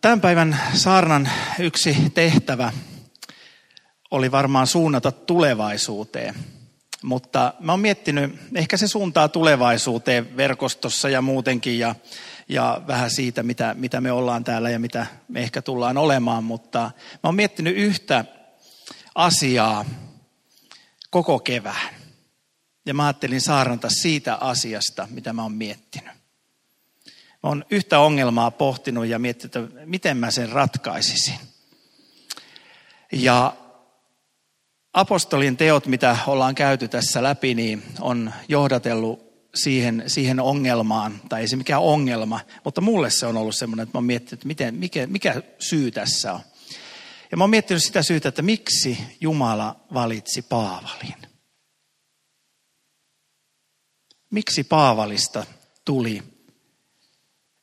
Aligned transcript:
Tämän 0.00 0.20
päivän 0.20 0.60
saarnan 0.74 1.28
yksi 1.58 1.96
tehtävä 2.14 2.72
oli 4.10 4.32
varmaan 4.32 4.66
suunnata 4.66 5.12
tulevaisuuteen. 5.12 6.34
Mutta 7.02 7.54
mä 7.60 7.72
oon 7.72 7.80
miettinyt, 7.80 8.34
ehkä 8.54 8.76
se 8.76 8.88
suuntaa 8.88 9.28
tulevaisuuteen 9.28 10.36
verkostossa 10.36 11.08
ja 11.08 11.22
muutenkin 11.22 11.78
ja, 11.78 11.94
ja 12.48 12.82
vähän 12.86 13.10
siitä, 13.10 13.42
mitä, 13.42 13.74
mitä 13.78 14.00
me 14.00 14.12
ollaan 14.12 14.44
täällä 14.44 14.70
ja 14.70 14.78
mitä 14.78 15.06
me 15.28 15.40
ehkä 15.40 15.62
tullaan 15.62 15.98
olemaan. 15.98 16.44
Mutta 16.44 16.80
mä 17.12 17.20
oon 17.22 17.34
miettinyt 17.34 17.76
yhtä 17.76 18.24
asiaa 19.14 19.84
koko 21.10 21.38
kevään. 21.38 21.94
Ja 22.86 22.94
mä 22.94 23.04
ajattelin 23.04 23.40
saarnata 23.40 23.88
siitä 23.90 24.34
asiasta, 24.34 25.08
mitä 25.10 25.32
mä 25.32 25.42
oon 25.42 25.52
miettinyt. 25.52 26.23
Oon 27.44 27.64
yhtä 27.70 27.98
ongelmaa 27.98 28.50
pohtinut 28.50 29.06
ja 29.06 29.18
miettinyt, 29.18 29.56
että 29.56 29.86
miten 29.86 30.16
mä 30.16 30.30
sen 30.30 30.48
ratkaisisin. 30.48 31.38
Ja 33.12 33.56
apostolien 34.92 35.56
teot, 35.56 35.86
mitä 35.86 36.16
ollaan 36.26 36.54
käyty 36.54 36.88
tässä 36.88 37.22
läpi, 37.22 37.54
niin 37.54 37.82
on 38.00 38.32
johdatellut 38.48 39.24
siihen, 39.54 40.04
siihen 40.06 40.40
ongelmaan, 40.40 41.20
tai 41.28 41.40
ei 41.40 41.48
se 41.48 41.56
mikään 41.56 41.82
ongelma, 41.82 42.40
mutta 42.64 42.80
mulle 42.80 43.10
se 43.10 43.26
on 43.26 43.36
ollut 43.36 43.56
semmoinen, 43.56 43.82
että 43.82 43.96
mä 43.96 43.98
oon 43.98 44.04
miettinyt, 44.04 44.32
että 44.32 44.46
miten, 44.46 44.74
mikä, 44.74 45.06
mikä 45.06 45.42
syy 45.58 45.90
tässä 45.90 46.32
on. 46.32 46.40
Ja 47.30 47.36
mä 47.36 47.44
oon 47.44 47.50
miettinyt 47.50 47.82
sitä 47.82 48.02
syytä, 48.02 48.28
että 48.28 48.42
miksi 48.42 48.98
Jumala 49.20 49.80
valitsi 49.94 50.42
Paavalin. 50.42 51.14
Miksi 54.30 54.64
Paavalista 54.64 55.46
tuli 55.84 56.33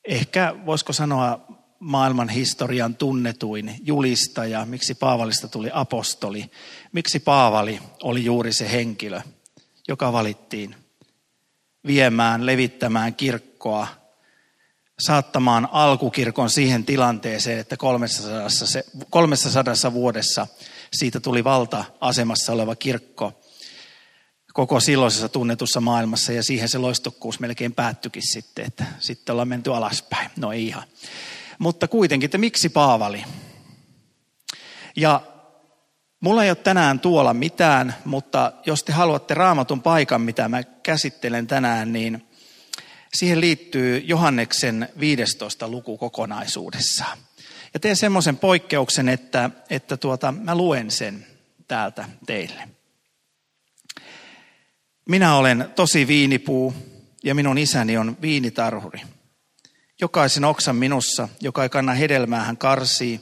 ehkä 0.06 0.56
voisiko 0.66 0.94
sanoa 0.94 1.46
maailman 1.80 2.30
historian 2.30 2.96
tunnetuin 2.96 3.76
julistaja, 3.84 4.66
miksi 4.66 4.96
Paavalista 4.96 5.48
tuli 5.48 5.70
apostoli, 5.74 6.52
miksi 6.92 7.20
Paavali 7.20 7.80
oli 8.04 8.26
juuri 8.26 8.54
se 8.54 8.72
henkilö, 8.72 9.22
joka 9.88 10.14
valittiin 10.14 10.76
viemään, 11.86 12.46
levittämään 12.46 13.16
kirkkoa, 13.16 13.88
saattamaan 15.00 15.70
alkukirkon 15.72 16.50
siihen 16.50 16.86
tilanteeseen, 16.86 17.60
että 17.60 17.78
300, 17.78 18.48
300 19.10 19.94
vuodessa 19.94 20.48
siitä 20.94 21.20
tuli 21.20 21.44
valta-asemassa 21.44 22.54
oleva 22.54 22.76
kirkko 22.76 23.42
koko 24.54 24.80
silloisessa 24.80 25.30
tunnetussa 25.30 25.82
maailmassa 25.82 26.34
ja 26.34 26.44
siihen 26.44 26.70
se 26.70 26.78
loistokkuus 26.78 27.40
melkein 27.40 27.74
päättyikin 27.74 28.24
sitten, 28.34 28.66
että 28.66 28.86
sitten 29.00 29.34
ollaan 29.34 29.48
menty 29.48 29.74
alaspäin. 29.74 30.32
No 30.36 30.52
ei 30.52 30.68
ihan. 30.68 30.84
Mutta 31.60 31.88
kuitenkin, 31.88 32.28
että 32.28 32.38
miksi 32.38 32.70
Paavali? 32.70 33.24
Ja 34.96 35.22
mulla 36.20 36.44
ei 36.44 36.50
ole 36.50 36.56
tänään 36.56 37.00
tuolla 37.00 37.34
mitään, 37.34 37.96
mutta 38.06 38.52
jos 38.66 38.84
te 38.84 38.94
haluatte 38.94 39.34
raamatun 39.34 39.82
paikan, 39.82 40.22
mitä 40.22 40.50
mä 40.50 40.64
käsittelen 40.64 41.48
tänään, 41.48 41.94
niin 41.94 42.28
siihen 43.14 43.42
liittyy 43.42 44.04
Johanneksen 44.06 44.90
15 45.00 45.68
luku 45.68 45.98
kokonaisuudessaan. 45.98 47.18
Ja 47.74 47.80
teen 47.80 47.96
semmoisen 47.96 48.38
poikkeuksen, 48.38 49.10
että, 49.10 49.50
että 49.70 49.98
tuota, 49.98 50.32
mä 50.32 50.56
luen 50.56 50.92
sen 50.92 51.26
täältä 51.68 52.10
teille. 52.26 52.81
Minä 55.10 55.36
olen 55.36 55.70
tosi 55.76 56.08
viinipuu 56.08 56.74
ja 57.24 57.36
minun 57.36 57.58
isäni 57.58 57.98
on 57.98 58.18
viinitarhuri. 58.22 59.02
Jokaisen 60.02 60.46
oksan 60.46 60.76
minussa, 60.76 61.30
joka 61.42 61.64
ei 61.64 61.70
kanna 61.70 61.94
hedelmää, 61.94 62.44
hän 62.44 62.58
karsii, 62.58 63.20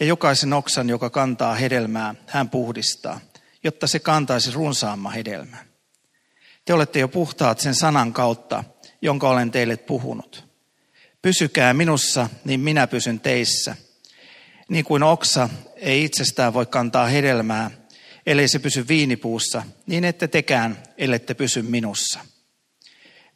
ja 0.00 0.06
jokaisen 0.06 0.52
oksan, 0.52 0.88
joka 0.88 1.10
kantaa 1.10 1.54
hedelmää, 1.54 2.14
hän 2.26 2.50
puhdistaa, 2.50 3.20
jotta 3.64 3.86
se 3.86 3.98
kantaisi 3.98 4.50
runsaamman 4.50 5.12
hedelmän. 5.12 5.68
Te 6.64 6.74
olette 6.74 6.98
jo 6.98 7.08
puhtaat 7.08 7.60
sen 7.60 7.74
sanan 7.74 8.12
kautta, 8.12 8.64
jonka 9.02 9.28
olen 9.28 9.50
teille 9.50 9.76
puhunut. 9.76 10.48
Pysykää 11.22 11.74
minussa, 11.74 12.28
niin 12.44 12.60
minä 12.60 12.86
pysyn 12.86 13.20
teissä. 13.20 13.76
Niin 14.68 14.84
kuin 14.84 15.02
oksa 15.02 15.48
ei 15.76 16.04
itsestään 16.04 16.54
voi 16.54 16.66
kantaa 16.66 17.06
hedelmää, 17.06 17.70
ellei 18.28 18.48
se 18.48 18.58
pysy 18.58 18.88
viinipuussa, 18.88 19.62
niin 19.86 20.04
ette 20.04 20.28
tekään, 20.28 20.78
ellette 20.98 21.34
pysy 21.34 21.62
minussa. 21.62 22.20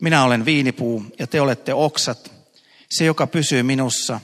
Minä 0.01 0.25
olen 0.25 0.45
viinipuu 0.45 1.05
ja 1.19 1.27
te 1.27 1.41
olette 1.41 1.75
oksat. 1.75 2.33
Se, 2.91 3.05
joka 3.05 3.27
pysyy 3.27 3.63
minussa 3.63 4.21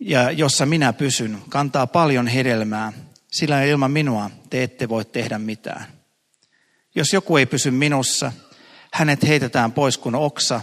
ja 0.00 0.30
jossa 0.30 0.66
minä 0.66 0.92
pysyn, 0.92 1.38
kantaa 1.48 1.86
paljon 1.86 2.26
hedelmää, 2.26 2.92
sillä 3.32 3.62
ilman 3.62 3.90
minua 3.90 4.30
te 4.50 4.62
ette 4.62 4.88
voi 4.88 5.04
tehdä 5.04 5.38
mitään. 5.38 5.86
Jos 6.94 7.12
joku 7.12 7.36
ei 7.36 7.46
pysy 7.46 7.70
minussa, 7.70 8.32
hänet 8.92 9.22
heitetään 9.22 9.72
pois 9.72 9.98
kuin 9.98 10.14
oksa 10.14 10.60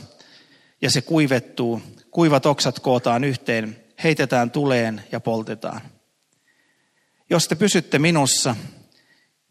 ja 0.81 0.91
se 0.91 1.01
kuivettuu. 1.01 1.81
Kuivat 2.11 2.45
oksat 2.45 2.79
kootaan 2.79 3.23
yhteen, 3.23 3.83
heitetään 4.03 4.51
tuleen 4.51 5.03
ja 5.11 5.19
poltetaan. 5.19 5.81
Jos 7.29 7.47
te 7.47 7.55
pysytte 7.55 7.99
minussa 7.99 8.55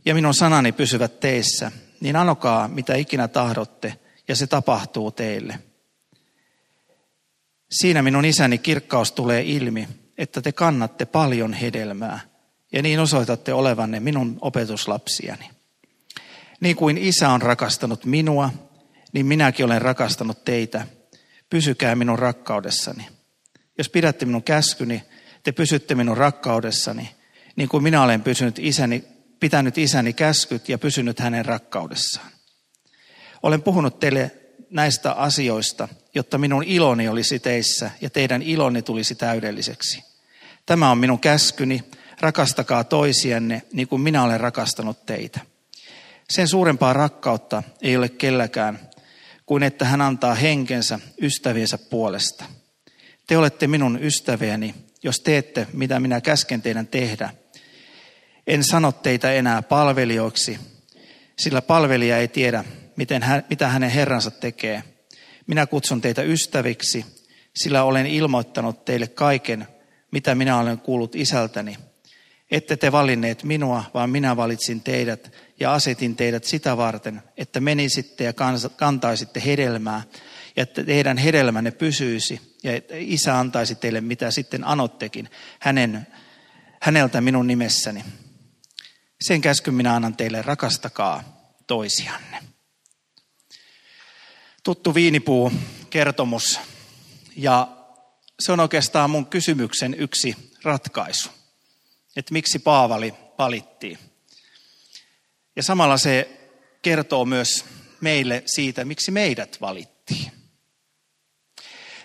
ja 0.05 0.15
minun 0.15 0.35
sanani 0.35 0.73
pysyvät 0.73 1.21
teissä, 1.21 1.73
niin 2.01 2.17
anokaa 2.17 2.69
mitä 2.69 2.95
ikinä 2.95 3.29
tahdotte 3.29 3.99
ja 4.29 4.37
se 4.37 4.47
tapahtuu 4.47 5.11
teille. 5.11 5.59
Siinä 7.71 8.03
minun 8.03 8.25
isäni 8.25 8.59
kirkkaus 8.59 9.13
tulee 9.13 9.43
ilmi, 9.43 9.89
että 10.19 10.43
te 10.43 10.53
kannatte 10.53 11.05
paljon 11.05 11.53
hedelmää 11.53 12.21
ja 12.73 12.83
niin 12.83 13.01
osoitatte 13.01 13.53
olevanne 13.53 14.01
minun 14.01 14.39
opetuslapsiani. 14.41 15.51
Niin 16.61 16.77
kuin 16.77 16.99
isä 16.99 17.29
on 17.29 17.43
rakastanut 17.43 18.05
minua, 18.05 18.51
niin 19.13 19.27
minäkin 19.27 19.67
olen 19.67 19.83
rakastanut 19.83 20.45
teitä. 20.45 20.87
Pysykää 21.51 21.95
minun 21.95 22.19
rakkaudessani. 22.19 23.07
Jos 23.79 23.89
pidätte 23.89 24.25
minun 24.25 24.43
käskyni, 24.43 25.03
te 25.43 25.53
pysytte 25.53 25.95
minun 25.95 26.17
rakkaudessani, 26.17 27.11
niin 27.57 27.69
kuin 27.69 27.83
minä 27.83 28.03
olen 28.03 28.23
pysynyt 28.23 28.59
isäni 28.59 29.05
pitänyt 29.41 29.79
isäni 29.79 30.13
käskyt 30.13 30.69
ja 30.69 30.79
pysynyt 30.79 31.19
hänen 31.19 31.45
rakkaudessaan. 31.45 32.31
Olen 33.43 33.63
puhunut 33.63 34.01
teille 34.01 34.31
näistä 34.71 35.13
asioista, 35.13 35.89
jotta 36.15 36.39
minun 36.39 36.65
iloni 36.65 37.09
olisi 37.09 37.39
teissä 37.39 37.91
ja 38.01 38.11
teidän 38.11 38.43
iloni 38.43 38.83
tulisi 38.83 39.15
täydelliseksi. 39.15 40.05
Tämä 40.67 40.91
on 40.91 40.99
minun 40.99 41.21
käskyni, 41.21 41.85
rakastakaa 42.21 42.85
toisianne 42.85 43.63
niin 43.73 43.89
kuin 43.89 44.03
minä 44.03 44.23
olen 44.23 44.41
rakastanut 44.41 45.07
teitä. 45.07 45.41
Sen 46.31 46.49
suurempaa 46.49 46.93
rakkautta 46.93 47.63
ei 47.83 47.97
ole 47.97 48.09
kelläkään 48.09 48.79
kuin 49.47 49.63
että 49.63 49.85
hän 49.85 50.01
antaa 50.01 50.35
henkensä 50.35 51.01
ystäviensä 51.23 51.79
puolesta. 51.79 52.45
Te 53.27 53.39
olette 53.39 53.67
minun 53.67 53.99
ystäviäni, 54.03 54.75
jos 55.03 55.21
teette, 55.21 55.67
mitä 55.73 56.01
minä 56.01 56.21
käsken 56.21 56.63
teidän 56.63 56.87
tehdä– 56.87 57.31
en 58.47 58.65
sano 58.65 58.93
teitä 58.93 59.33
enää 59.33 59.63
palvelijoiksi, 59.63 60.59
sillä 61.39 61.63
palvelija 61.63 62.19
ei 62.19 62.29
tiedä, 62.29 62.65
miten 62.97 63.23
hän, 63.23 63.45
mitä 63.51 63.69
hänen 63.69 63.91
herransa 63.91 64.31
tekee. 64.31 64.83
Minä 65.47 65.67
kutsun 65.67 66.01
teitä 66.01 66.23
ystäviksi, 66.23 67.07
sillä 67.55 67.83
olen 67.83 68.07
ilmoittanut 68.07 68.85
teille 68.85 69.07
kaiken, 69.07 69.67
mitä 70.11 70.35
minä 70.35 70.59
olen 70.59 70.79
kuullut 70.79 71.17
isältäni. 71.17 71.77
Ette 72.51 72.77
te 72.77 72.93
valinneet 72.93 73.45
minua, 73.45 73.85
vaan 73.95 74.11
minä 74.11 74.37
valitsin 74.37 74.81
teidät 74.81 75.33
ja 75.61 75.75
asetin 75.75 76.17
teidät 76.17 76.45
sitä 76.45 76.77
varten, 76.77 77.23
että 77.37 77.61
menisitte 77.61 78.25
ja 78.25 78.33
kantaisitte 78.77 79.43
hedelmää 79.45 80.03
ja 80.57 80.63
että 80.63 80.85
teidän 80.85 81.19
hedelmänne 81.19 81.71
pysyisi 81.71 82.41
ja 82.63 82.77
että 82.77 82.95
isä 82.97 83.39
antaisi 83.39 83.75
teille 83.75 84.01
mitä 84.01 84.31
sitten 84.31 84.65
anottekin 84.65 85.29
hänen, 85.61 86.07
häneltä 86.83 87.21
minun 87.21 87.47
nimessäni. 87.47 88.05
Sen 89.21 89.41
käskyn 89.41 89.75
minä 89.75 89.95
annan 89.95 90.17
teille, 90.17 90.43
rakastakaa 90.43 91.25
toisianne. 91.67 92.43
Tuttu 94.63 94.95
viinipuu 94.95 95.53
kertomus 95.91 96.61
ja 97.37 97.69
se 98.41 98.53
on 98.53 98.61
oikeastaan 98.61 99.11
mun 99.11 99.27
kysymyksen 99.27 99.95
yksi 99.95 100.37
ratkaisu, 100.63 101.31
että 102.17 102.33
miksi 102.33 102.59
Paavali 102.59 103.15
valittiin. 103.39 103.99
Ja 105.57 105.63
samalla 105.63 105.97
se 105.97 106.41
kertoo 106.83 107.25
myös 107.25 107.65
meille 108.01 108.43
siitä, 108.47 108.85
miksi 108.85 109.11
meidät 109.11 109.61
valittiin. 109.61 110.33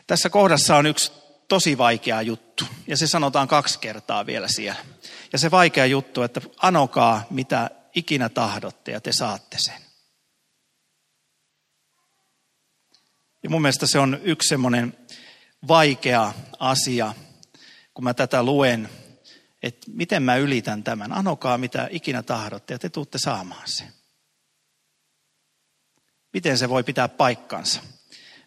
Tässä 0.07 0.29
kohdassa 0.29 0.75
on 0.75 0.85
yksi 0.85 1.11
tosi 1.47 1.77
vaikea 1.77 2.21
juttu 2.21 2.65
ja 2.87 2.97
se 2.97 3.07
sanotaan 3.07 3.47
kaksi 3.47 3.79
kertaa 3.79 4.25
vielä 4.25 4.47
siellä. 4.47 4.85
Ja 5.35 5.39
se 5.39 5.51
vaikea 5.51 5.85
juttu, 5.85 6.21
että 6.21 6.41
anokaa 6.57 7.23
mitä 7.29 7.69
ikinä 7.95 8.29
tahdotte 8.29 8.91
ja 8.91 9.01
te 9.01 9.11
saatte 9.11 9.57
sen. 9.59 9.81
Ja 13.43 13.49
mun 13.49 13.61
mielestä 13.61 13.87
se 13.87 13.99
on 13.99 14.19
yksi 14.23 14.47
semmoinen 14.47 14.97
vaikea 15.67 16.33
asia, 16.59 17.13
kun 17.93 18.03
mä 18.03 18.13
tätä 18.13 18.43
luen, 18.43 18.89
että 19.63 19.91
miten 19.91 20.23
mä 20.23 20.35
ylitän 20.35 20.83
tämän. 20.83 21.11
Anokaa 21.11 21.57
mitä 21.57 21.87
ikinä 21.91 22.23
tahdotte 22.23 22.73
ja 22.73 22.79
te 22.79 22.89
tuutte 22.89 23.17
saamaan 23.17 23.67
sen. 23.67 23.93
Miten 26.33 26.57
se 26.57 26.69
voi 26.69 26.83
pitää 26.83 27.07
paikkansa? 27.07 27.81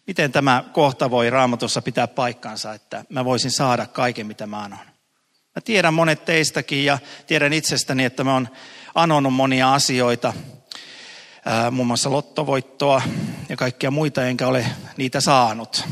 Miten 0.07 0.31
tämä 0.31 0.63
kohta 0.73 1.11
voi 1.11 1.29
raamatussa 1.29 1.81
pitää 1.81 2.07
paikkansa, 2.07 2.73
että 2.73 3.05
mä 3.09 3.25
voisin 3.25 3.51
saada 3.51 3.85
kaiken, 3.85 4.27
mitä 4.27 4.47
mä 4.47 4.59
anon? 4.59 4.88
Mä 5.59 5.63
tiedän 5.63 5.93
monet 5.93 6.25
teistäkin 6.25 6.85
ja 6.85 6.99
tiedän 7.27 7.53
itsestäni, 7.53 8.05
että 8.05 8.23
mä 8.23 8.33
oon 8.33 8.47
anonut 8.95 9.33
monia 9.33 9.73
asioita, 9.73 10.33
muun 11.71 11.87
muassa 11.87 12.11
lottovoittoa 12.11 13.01
ja 13.49 13.57
kaikkia 13.57 13.91
muita, 13.91 14.25
enkä 14.25 14.47
ole 14.47 14.65
niitä 14.97 15.21
saanut. 15.21 15.83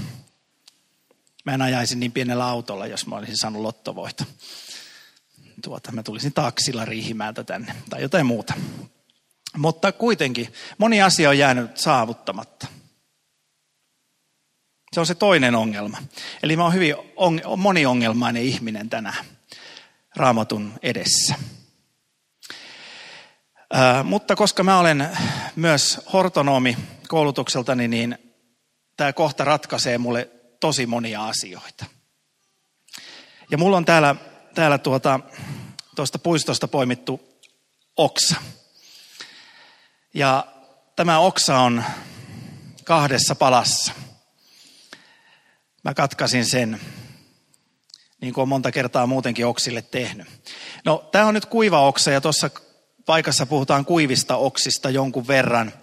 Mä 1.46 1.54
en 1.54 1.62
ajaisi 1.62 1.96
niin 1.96 2.12
pienellä 2.12 2.46
autolla, 2.46 2.88
jos 2.88 3.08
mä 3.08 3.16
olisin 3.16 3.38
saanut 3.38 3.62
lottovoita. 3.62 4.26
Tuota, 5.64 5.92
mä 5.92 6.04
tulisin 6.04 6.34
taksilla 6.34 6.86
Riihimäeltä 6.86 7.44
tänne 7.44 7.76
tai 7.90 8.02
jotain 8.02 8.26
muuta. 8.26 8.54
Mutta 9.58 9.92
kuitenkin 9.92 10.54
moni 10.78 11.02
asia 11.02 11.30
on 11.30 11.38
jäänyt 11.38 11.78
saavuttamatta. 11.78 12.68
Se 14.94 15.00
on 15.00 15.06
se 15.06 15.16
toinen 15.16 15.56
ongelma. 15.56 15.98
Eli 16.44 16.56
mä 16.56 16.64
oon 16.64 16.74
hyvin 16.74 16.96
on, 17.16 17.42
moniongelmainen 17.58 18.44
ihminen 18.44 18.90
tänään 18.90 19.37
raamatun 20.18 20.74
edessä. 20.82 21.36
Ää, 23.74 24.04
mutta 24.04 24.36
koska 24.36 24.64
mä 24.64 24.80
olen 24.80 25.18
myös 25.56 26.02
hortonomi 26.14 26.78
koulutukseltani, 27.08 27.88
niin 27.88 28.18
tämä 28.98 29.14
kohta 29.14 29.44
ratkaisee 29.44 29.98
mulle 29.98 30.30
tosi 30.60 30.86
monia 30.86 31.26
asioita. 31.26 31.86
Ja 33.52 33.58
mulla 33.58 33.78
on 33.78 33.86
täällä, 33.86 34.16
täällä 34.56 34.78
tuota, 34.78 35.20
tuosta 35.96 36.20
puistosta 36.20 36.68
poimittu 36.68 37.42
oksa. 37.98 38.36
Ja 40.14 40.48
tämä 40.96 41.20
oksa 41.20 41.60
on 41.60 41.84
kahdessa 42.84 43.36
palassa. 43.36 43.92
Mä 45.84 45.94
katkasin 45.94 46.46
sen, 46.46 46.82
niin 48.22 48.34
kuin 48.34 48.42
on 48.42 48.48
monta 48.48 48.72
kertaa 48.72 49.08
muutenkin 49.08 49.46
oksille 49.46 49.82
tehnyt. 49.82 50.28
No, 50.86 51.10
tämä 51.12 51.26
on 51.26 51.34
nyt 51.34 51.46
kuiva 51.46 51.88
oksa 51.88 52.12
ja 52.12 52.22
tuossa 52.22 52.50
paikassa 53.06 53.46
puhutaan 53.46 53.86
kuivista 53.86 54.36
oksista 54.36 54.90
jonkun 54.90 55.28
verran, 55.28 55.74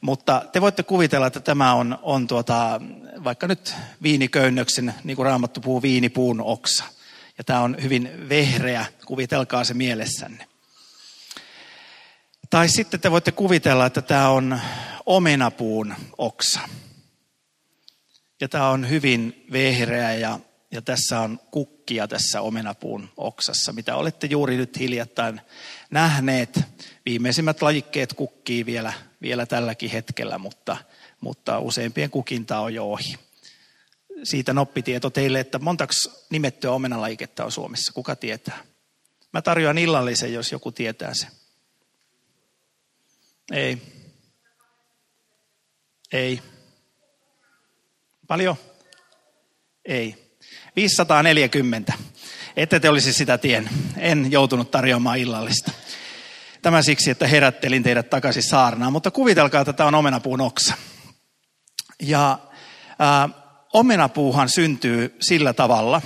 mutta 0.00 0.42
te 0.52 0.60
voitte 0.60 0.82
kuvitella, 0.82 1.26
että 1.26 1.40
tämä 1.40 1.74
on, 1.74 1.98
on 2.02 2.26
tuota, 2.26 2.80
vaikka 3.24 3.46
nyt 3.46 3.74
viiniköynnöksen, 4.02 4.94
niin 5.04 5.16
kuin 5.16 5.26
Raamattu 5.26 5.60
puhuu, 5.60 5.82
viinipuun 5.82 6.40
oksa. 6.40 6.84
Ja 7.38 7.44
tämä 7.44 7.60
on 7.60 7.76
hyvin 7.82 8.28
vehreä, 8.28 8.86
kuvitelkaa 9.06 9.64
se 9.64 9.74
mielessänne. 9.74 10.46
Tai 12.50 12.68
sitten 12.68 13.00
te 13.00 13.10
voitte 13.10 13.32
kuvitella, 13.32 13.86
että 13.86 14.02
tämä 14.02 14.28
on 14.28 14.60
omenapuun 15.06 15.94
oksa. 16.18 16.60
Ja 18.40 18.48
tämä 18.48 18.68
on 18.68 18.88
hyvin 18.88 19.44
vehreä 19.52 20.14
ja, 20.14 20.38
ja 20.74 20.82
tässä 20.82 21.20
on 21.20 21.40
kukkia 21.50 22.08
tässä 22.08 22.40
omenapuun 22.40 23.08
oksassa, 23.16 23.72
mitä 23.72 23.96
olette 23.96 24.26
juuri 24.26 24.56
nyt 24.56 24.78
hiljattain 24.78 25.40
nähneet. 25.90 26.60
Viimeisimmät 27.06 27.62
lajikkeet 27.62 28.12
kukkii 28.12 28.66
vielä, 28.66 28.92
vielä 29.22 29.46
tälläkin 29.46 29.90
hetkellä, 29.90 30.38
mutta, 30.38 30.76
mutta 31.20 31.58
useimpien 31.58 32.10
kukinta 32.10 32.58
on 32.58 32.74
jo 32.74 32.84
ohi. 32.90 33.14
Siitä 34.22 34.52
noppitieto 34.52 35.10
teille, 35.10 35.40
että 35.40 35.58
montaks 35.58 36.24
nimettyä 36.30 36.70
omenalajiketta 36.70 37.44
on 37.44 37.52
Suomessa, 37.52 37.92
kuka 37.92 38.16
tietää? 38.16 38.64
Mä 39.32 39.42
tarjoan 39.42 39.78
illallisen, 39.78 40.32
jos 40.32 40.52
joku 40.52 40.72
tietää 40.72 41.14
se. 41.14 41.26
Ei. 43.52 43.78
Ei. 46.12 46.42
Paljon? 48.26 48.56
Ei. 49.84 50.23
540. 50.76 51.92
Ette 52.56 52.80
te 52.80 52.88
olisi 52.88 53.12
sitä 53.12 53.38
tien. 53.38 53.70
En 53.96 54.32
joutunut 54.32 54.70
tarjoamaan 54.70 55.18
illallista. 55.18 55.72
Tämä 56.62 56.82
siksi, 56.82 57.10
että 57.10 57.26
herättelin 57.26 57.82
teidät 57.82 58.10
takaisin 58.10 58.42
saarnaan, 58.42 58.92
mutta 58.92 59.10
kuvitelkaa, 59.10 59.60
että 59.60 59.72
tämä 59.72 59.88
on 59.88 59.94
omenapuun 59.94 60.40
oksa. 60.40 60.74
Ja 62.02 62.38
ää, 62.98 63.28
omenapuuhan 63.72 64.48
syntyy 64.48 65.16
sillä 65.20 65.52
tavalla, 65.52 66.02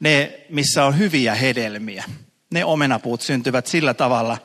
ne 0.00 0.40
missä 0.48 0.84
on 0.84 0.98
hyviä 0.98 1.34
hedelmiä, 1.34 2.04
ne 2.50 2.64
omenapuut 2.64 3.20
syntyvät 3.20 3.66
sillä 3.66 3.94
tavalla, 3.94 4.38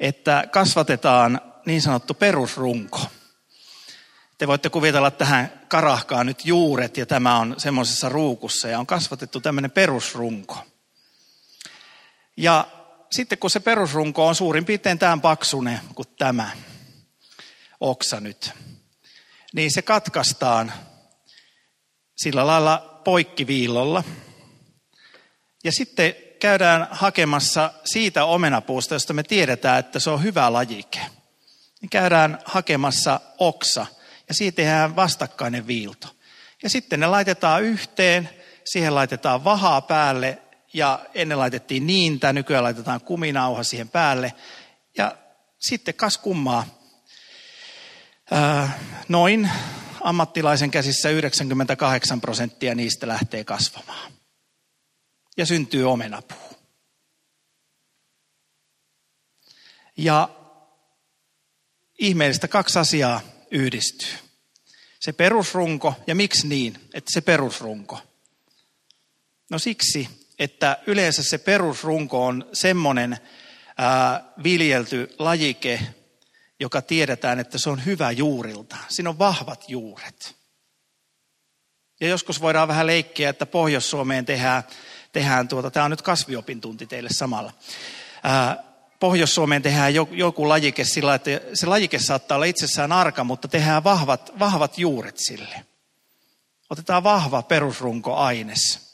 että 0.00 0.44
kasvatetaan 0.50 1.40
niin 1.66 1.82
sanottu 1.82 2.14
perusrunko. 2.14 3.00
Te 4.40 4.46
voitte 4.46 4.70
kuvitella 4.70 5.10
tähän 5.10 5.60
karahkaan 5.68 6.26
nyt 6.26 6.46
juuret 6.46 6.96
ja 6.96 7.06
tämä 7.06 7.38
on 7.38 7.54
semmoisessa 7.58 8.08
ruukussa 8.08 8.68
ja 8.68 8.78
on 8.78 8.86
kasvatettu 8.86 9.40
tämmöinen 9.40 9.70
perusrunko. 9.70 10.64
Ja 12.36 12.66
sitten 13.12 13.38
kun 13.38 13.50
se 13.50 13.60
perusrunko 13.60 14.26
on 14.26 14.34
suurin 14.34 14.64
piirtein 14.64 14.98
tämän 14.98 15.20
paksune 15.20 15.80
kuin 15.94 16.08
tämä 16.18 16.50
oksa 17.80 18.20
nyt, 18.20 18.50
niin 19.54 19.72
se 19.72 19.82
katkaistaan 19.82 20.72
sillä 22.16 22.46
lailla 22.46 23.00
poikkiviillolla. 23.04 24.04
Ja 25.64 25.72
sitten 25.72 26.14
käydään 26.40 26.88
hakemassa 26.90 27.72
siitä 27.84 28.24
omenapuusta, 28.24 28.94
josta 28.94 29.12
me 29.12 29.22
tiedetään, 29.22 29.78
että 29.78 29.98
se 29.98 30.10
on 30.10 30.22
hyvä 30.22 30.52
lajike. 30.52 31.00
Niin 31.80 31.90
käydään 31.90 32.38
hakemassa 32.44 33.20
oksa 33.38 33.86
ja 34.30 34.34
siitä 34.34 34.56
tehdään 34.56 34.96
vastakkainen 34.96 35.66
viilto. 35.66 36.08
Ja 36.62 36.70
sitten 36.70 37.00
ne 37.00 37.06
laitetaan 37.06 37.62
yhteen, 37.62 38.30
siihen 38.64 38.94
laitetaan 38.94 39.44
vahaa 39.44 39.80
päälle 39.80 40.42
ja 40.72 41.06
ennen 41.14 41.38
laitettiin 41.38 41.86
niintä, 41.86 42.32
nykyään 42.32 42.64
laitetaan 42.64 43.00
kuminauha 43.00 43.62
siihen 43.62 43.88
päälle. 43.88 44.34
Ja 44.96 45.16
sitten 45.58 45.94
kas 45.94 46.18
kummaa, 46.18 46.66
ää, 48.30 48.78
noin 49.08 49.50
ammattilaisen 50.00 50.70
käsissä 50.70 51.10
98 51.10 52.20
prosenttia 52.20 52.74
niistä 52.74 53.08
lähtee 53.08 53.44
kasvamaan. 53.44 54.12
Ja 55.36 55.46
syntyy 55.46 55.90
omenapuu. 55.90 56.56
Ja 59.96 60.28
ihmeellistä 61.98 62.48
kaksi 62.48 62.78
asiaa 62.78 63.29
yhdistyy. 63.50 64.18
Se 65.00 65.12
perusrunko, 65.12 65.94
ja 66.06 66.14
miksi 66.14 66.46
niin, 66.46 66.88
että 66.94 67.12
se 67.12 67.20
perusrunko? 67.20 68.00
No 69.50 69.58
siksi, 69.58 70.08
että 70.38 70.78
yleensä 70.86 71.22
se 71.22 71.38
perusrunko 71.38 72.26
on 72.26 72.48
semmoinen 72.52 73.18
ää, 73.78 74.32
viljelty 74.42 75.14
lajike, 75.18 75.80
joka 76.60 76.82
tiedetään, 76.82 77.40
että 77.40 77.58
se 77.58 77.70
on 77.70 77.84
hyvä 77.84 78.10
juurilta. 78.10 78.76
Siinä 78.88 79.10
on 79.10 79.18
vahvat 79.18 79.64
juuret. 79.68 80.36
Ja 82.00 82.08
joskus 82.08 82.40
voidaan 82.40 82.68
vähän 82.68 82.86
leikkiä, 82.86 83.28
että 83.28 83.46
Pohjois-Suomeen 83.46 84.26
tehdään, 84.26 84.62
tehdään 85.12 85.48
tuota, 85.48 85.70
tämä 85.70 85.84
on 85.84 85.90
nyt 85.90 86.02
kasviopintunti 86.02 86.86
teille 86.86 87.10
samalla. 87.12 87.52
Ää, 88.22 88.69
Pohjois-Suomeen 89.00 89.62
tehdään 89.62 89.94
joku 89.94 90.48
lajike 90.48 90.84
sillä, 90.84 91.14
että 91.14 91.30
se 91.54 91.66
lajike 91.66 91.98
saattaa 91.98 92.34
olla 92.34 92.44
itsessään 92.44 92.92
arka, 92.92 93.24
mutta 93.24 93.48
tehdään 93.48 93.84
vahvat, 93.84 94.32
vahvat 94.38 94.78
juuret 94.78 95.18
sille. 95.18 95.64
Otetaan 96.70 97.02
vahva 97.02 97.42
perusrunkoaines. 97.42 98.90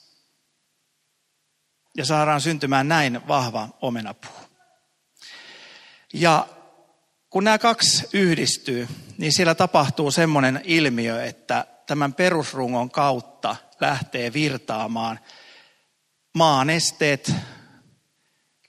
Ja 1.97 2.05
saadaan 2.05 2.41
syntymään 2.41 2.89
näin 2.89 3.29
vahva 3.29 3.69
omenapuu. 3.83 4.41
Ja 6.15 6.49
kun 7.31 7.45
nämä 7.45 7.59
kaksi 7.59 8.09
yhdistyy, 8.13 8.89
niin 9.19 9.33
siellä 9.33 9.55
tapahtuu 9.55 10.11
semmoinen 10.11 10.61
ilmiö, 10.65 11.25
että 11.25 11.67
tämän 11.87 12.15
perusrungon 12.15 12.91
kautta 12.91 13.57
lähtee 13.81 14.33
virtaamaan 14.33 15.21
maanesteet 16.35 17.33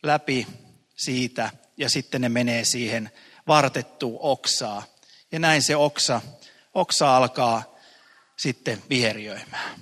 läpi 0.03 0.47
siitä 0.97 1.49
ja 1.77 1.89
sitten 1.89 2.21
ne 2.21 2.29
menee 2.29 2.65
siihen 2.65 3.11
vartettuun 3.47 4.19
oksaa. 4.21 4.83
Ja 5.31 5.39
näin 5.39 5.63
se 5.63 5.75
oksa, 5.75 6.21
oksa 6.73 7.17
alkaa 7.17 7.75
sitten 8.37 8.83
viheriöimään. 8.89 9.81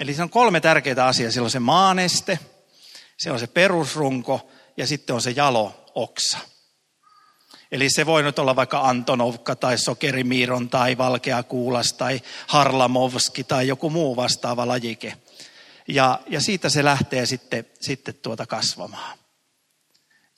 Eli 0.00 0.14
se 0.14 0.22
on 0.22 0.30
kolme 0.30 0.60
tärkeää 0.60 1.06
asiaa. 1.06 1.30
Siellä 1.30 1.46
on 1.46 1.50
se 1.50 1.58
maaneste, 1.58 2.38
se 3.16 3.30
on 3.30 3.38
se 3.38 3.46
perusrunko 3.46 4.50
ja 4.76 4.86
sitten 4.86 5.14
on 5.14 5.22
se 5.22 5.30
jalo 5.30 5.90
oksa. 5.94 6.38
Eli 7.72 7.90
se 7.90 8.06
voi 8.06 8.22
nyt 8.22 8.38
olla 8.38 8.56
vaikka 8.56 8.80
Antonovka 8.80 9.56
tai 9.56 9.78
Sokerimiiron 9.78 10.68
tai 10.68 10.98
Valkeakuulas 10.98 11.92
tai 11.92 12.22
Harlamovski 12.46 13.44
tai 13.44 13.68
joku 13.68 13.90
muu 13.90 14.16
vastaava 14.16 14.68
lajike. 14.68 15.16
Ja, 15.88 16.20
ja 16.26 16.40
siitä 16.40 16.68
se 16.68 16.84
lähtee 16.84 17.26
sitten, 17.26 17.66
sitten 17.80 18.14
tuota 18.14 18.46
kasvamaan. 18.46 19.18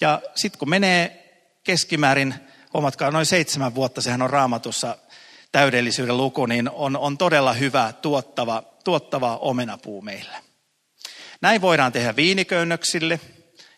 Ja 0.00 0.23
sitten 0.35 0.59
kun 0.59 0.71
menee 0.71 1.26
keskimäärin, 1.65 2.35
huomatkaa 2.73 3.11
noin 3.11 3.26
seitsemän 3.26 3.75
vuotta, 3.75 4.00
sehän 4.00 4.23
on 4.23 4.31
raamatussa 4.31 4.99
täydellisyyden 5.53 6.17
luku, 6.17 6.47
niin 6.47 6.71
on, 6.71 6.97
on 6.97 7.19
todella 7.19 7.53
hyvä 7.53 7.93
tuottava, 8.03 8.62
tuottava 8.85 9.37
omenapuu 9.37 10.03
meillä. 10.03 10.43
Näin 11.41 11.61
voidaan 11.61 11.93
tehdä 11.93 12.17
viiniköynnöksille, 12.17 13.21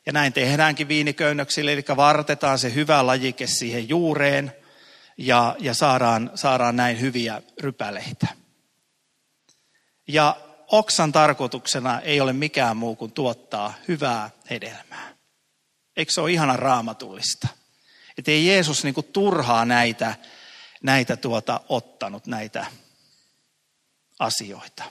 ja 0.06 0.12
näin 0.12 0.32
tehdäänkin 0.32 0.88
viiniköynnöksille, 0.88 1.72
eli 1.72 1.84
vartetaan 1.96 2.58
se 2.58 2.74
hyvä 2.74 3.06
lajike 3.06 3.46
siihen 3.46 3.88
juureen, 3.88 4.52
ja, 5.18 5.56
ja 5.58 5.74
saadaan, 5.74 6.30
saadaan 6.34 6.76
näin 6.76 7.00
hyviä 7.00 7.42
rypäleitä. 7.60 8.26
Ja 10.08 10.36
oksan 10.68 11.12
tarkoituksena 11.12 12.00
ei 12.00 12.20
ole 12.20 12.32
mikään 12.32 12.76
muu 12.76 12.96
kuin 12.96 13.12
tuottaa 13.12 13.74
hyvää 13.88 14.30
hedelmää. 14.50 15.14
Eikö 15.96 16.12
se 16.12 16.20
ole 16.20 16.32
ihana 16.32 16.56
raamatullista? 16.56 17.48
Että 18.18 18.30
ei 18.30 18.46
Jeesus 18.46 18.84
niin 18.84 18.94
turhaa 19.12 19.64
näitä, 19.64 20.14
näitä 20.82 21.16
tuota, 21.16 21.60
ottanut, 21.68 22.26
näitä 22.26 22.66
asioita. 24.18 24.84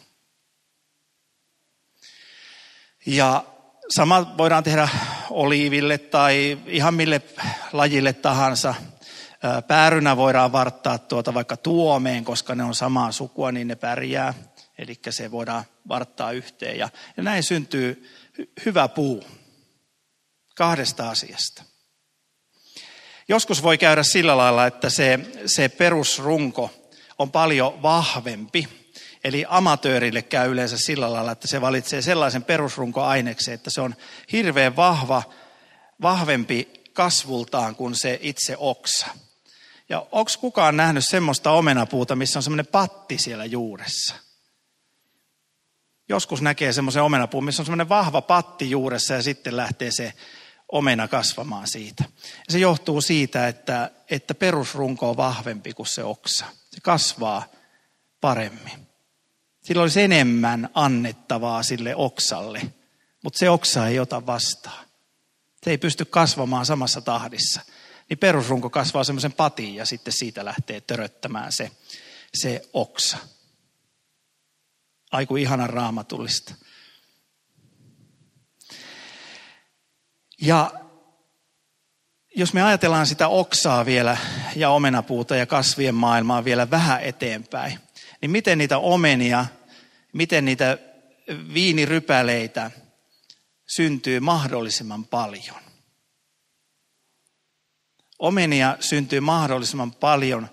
Ja 3.06 3.44
sama 3.90 4.38
voidaan 4.38 4.64
tehdä 4.64 4.90
oliiville 5.30 5.98
tai 5.98 6.58
ihan 6.66 6.94
mille 6.94 7.22
lajille 7.74 8.14
tahansa. 8.14 8.76
Päärynä 9.68 10.18
voidaan 10.18 10.52
varttaa 10.52 10.98
tuota 10.98 11.34
vaikka 11.34 11.58
tuomeen, 11.58 12.26
koska 12.26 12.56
ne 12.56 12.64
on 12.64 12.76
samaa 12.76 13.12
sukua, 13.12 13.52
niin 13.52 13.68
ne 13.68 13.76
pärjää. 13.76 14.34
Eli 14.78 15.00
se 15.10 15.32
voidaan 15.32 15.64
varttaa 15.88 16.32
yhteen. 16.32 16.78
Ja, 16.78 16.90
ja 17.18 17.24
näin 17.24 17.44
syntyy 17.44 18.10
hyvä 18.66 18.88
puu 18.88 19.24
kahdesta 20.56 21.10
asiasta. 21.10 21.64
Joskus 23.28 23.64
voi 23.64 23.78
käydä 23.78 24.04
sillä 24.04 24.38
lailla, 24.38 24.66
että 24.66 24.90
se, 24.90 25.20
se 25.46 25.70
perusrunko 25.70 26.94
on 27.20 27.32
paljon 27.32 27.82
vahvempi. 27.82 28.68
Eli 29.24 29.46
amatöörille 29.48 30.22
käy 30.22 30.52
yleensä 30.52 30.78
sillä 30.78 31.14
lailla, 31.14 31.32
että 31.32 31.48
se 31.48 31.62
valitsee 31.62 32.02
sellaisen 32.02 32.44
perusrunkoaineksen, 32.44 33.54
että 33.54 33.70
se 33.70 33.82
on 33.82 33.96
hirveän 34.32 34.76
vahva, 34.76 35.24
vahvempi 36.02 36.68
kasvultaan 36.94 37.76
kuin 37.76 37.96
se 37.96 38.20
itse 38.22 38.56
oksa. 38.58 39.08
Ja 39.90 40.08
onko 40.12 40.32
kukaan 40.40 40.78
nähnyt 40.78 41.04
semmoista 41.08 41.52
omenapuuta, 41.52 42.16
missä 42.16 42.40
on 42.40 42.44
semmoinen 42.44 42.68
patti 42.68 43.18
siellä 43.18 43.46
juuressa? 43.46 44.27
Joskus 46.10 46.42
näkee 46.42 46.74
semmoisen 46.74 47.04
omenapuun, 47.04 47.46
missä 47.46 47.62
on 47.62 47.66
semmoinen 47.66 47.90
vahva 47.90 48.22
patti 48.22 48.70
juuressa 48.70 49.14
ja 49.14 49.22
sitten 49.22 49.58
lähtee 49.58 49.92
se 49.92 50.14
omena 50.72 51.08
kasvamaan 51.08 51.68
siitä. 51.68 52.04
Ja 52.20 52.52
se 52.52 52.60
johtuu 52.60 53.02
siitä, 53.02 53.48
että, 53.48 53.92
että 54.10 54.36
perusrunko 54.36 55.10
on 55.10 55.18
vahvempi 55.18 55.74
kuin 55.74 55.88
se 55.88 56.04
oksa. 56.04 56.46
Se 56.72 56.82
kasvaa 56.82 57.44
paremmin. 58.22 58.88
Sillä 59.62 59.82
olisi 59.82 60.02
enemmän 60.02 60.70
annettavaa 60.74 61.64
sille 61.64 61.96
oksalle, 61.96 62.62
mutta 63.24 63.40
se 63.40 63.50
oksa 63.50 63.88
ei 63.88 64.00
ota 64.00 64.26
vastaan. 64.26 64.88
Se 65.64 65.72
ei 65.72 65.78
pysty 65.78 66.06
kasvamaan 66.06 66.66
samassa 66.66 67.02
tahdissa. 67.02 67.62
Niin 68.10 68.18
perusrunko 68.18 68.70
kasvaa 68.70 69.04
semmoisen 69.04 69.34
patin 69.34 69.76
ja 69.76 69.86
sitten 69.86 70.14
siitä 70.14 70.46
lähtee 70.46 70.82
töröttämään 70.82 71.52
se, 71.52 71.72
se 72.34 72.62
oksa. 72.74 73.18
Aiku 75.12 75.36
ihana 75.36 75.68
raamatullista. 75.68 76.56
Ja 80.42 80.72
jos 82.36 82.54
me 82.54 82.64
ajatellaan 82.64 83.08
sitä 83.08 83.28
oksaa 83.28 83.86
vielä 83.86 84.18
ja 84.56 84.70
omenapuuta 84.70 85.36
ja 85.36 85.46
kasvien 85.46 85.96
maailmaa 85.96 86.46
vielä 86.46 86.70
vähän 86.70 87.02
eteenpäin, 87.04 87.80
niin 88.22 88.32
miten 88.32 88.58
niitä 88.58 88.78
omenia, 88.78 89.46
miten 90.14 90.46
niitä 90.46 90.78
viinirypäleitä 91.54 92.72
syntyy 93.68 94.20
mahdollisimman 94.20 95.06
paljon? 95.06 95.62
Omenia 98.20 98.78
syntyy 98.80 99.20
mahdollisimman 99.20 99.92
paljon 99.92 100.50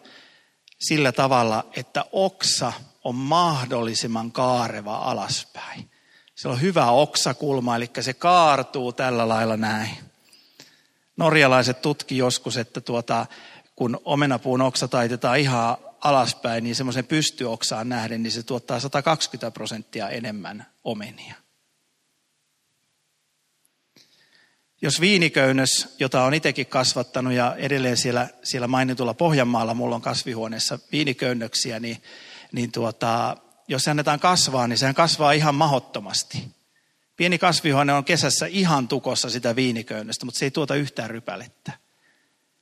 sillä 0.79 1.13
tavalla, 1.13 1.71
että 1.77 2.05
oksa 2.13 2.73
on 3.05 3.15
mahdollisimman 3.15 4.33
kaareva 4.33 4.97
alaspäin. 4.97 5.91
Se 6.35 6.49
on 6.49 6.61
hyvä 6.61 6.91
oksakulma, 6.91 7.77
eli 7.77 7.91
se 8.01 8.15
kaartuu 8.15 8.93
tällä 8.93 9.29
lailla 9.29 9.57
näin. 9.57 9.97
Norjalaiset 11.17 11.83
tutki 11.83 12.17
joskus, 12.17 12.57
että 12.57 12.81
tuota, 12.81 13.27
kun 13.77 14.01
omenapuun 14.05 14.61
oksa 14.63 14.89
taitetaan 14.89 15.39
ihan 15.39 15.77
alaspäin, 16.01 16.65
niin 16.65 16.75
semmoisen 16.75 17.07
pystyoksaan 17.07 17.89
nähden, 17.89 18.23
niin 18.23 18.33
se 18.33 18.43
tuottaa 18.43 18.81
120 18.81 19.51
prosenttia 19.51 20.09
enemmän 20.09 20.67
omenia. 20.85 21.35
Jos 24.83 25.01
viiniköynnös, 25.01 25.95
jota 25.99 26.25
on 26.25 26.35
itsekin 26.35 26.67
kasvattanut 26.67 27.33
ja 27.33 27.55
edelleen 27.59 27.97
siellä, 27.97 28.29
siellä 28.43 28.69
mainitulla 28.69 29.15
Pohjanmaalla 29.15 29.75
mulla 29.75 29.95
on 29.95 30.03
kasvihuoneessa 30.03 30.79
viiniköynnöksiä, 30.93 31.81
niin, 31.81 32.03
niin 32.55 32.73
tuota, 32.73 33.37
jos 33.69 33.83
se 33.85 33.91
annetaan 33.91 34.21
kasvaa, 34.21 34.69
niin 34.69 34.79
sehän 34.79 34.95
kasvaa 34.95 35.33
ihan 35.33 35.55
mahottomasti. 35.55 36.49
Pieni 37.17 37.39
kasvihuone 37.39 37.93
on 37.93 38.05
kesässä 38.05 38.47
ihan 38.47 38.89
tukossa 38.89 39.31
sitä 39.31 39.57
viiniköynnöstä, 39.57 40.25
mutta 40.25 40.39
se 40.39 40.47
ei 40.47 40.51
tuota 40.51 40.75
yhtään 40.75 41.11
rypälettä. 41.11 41.73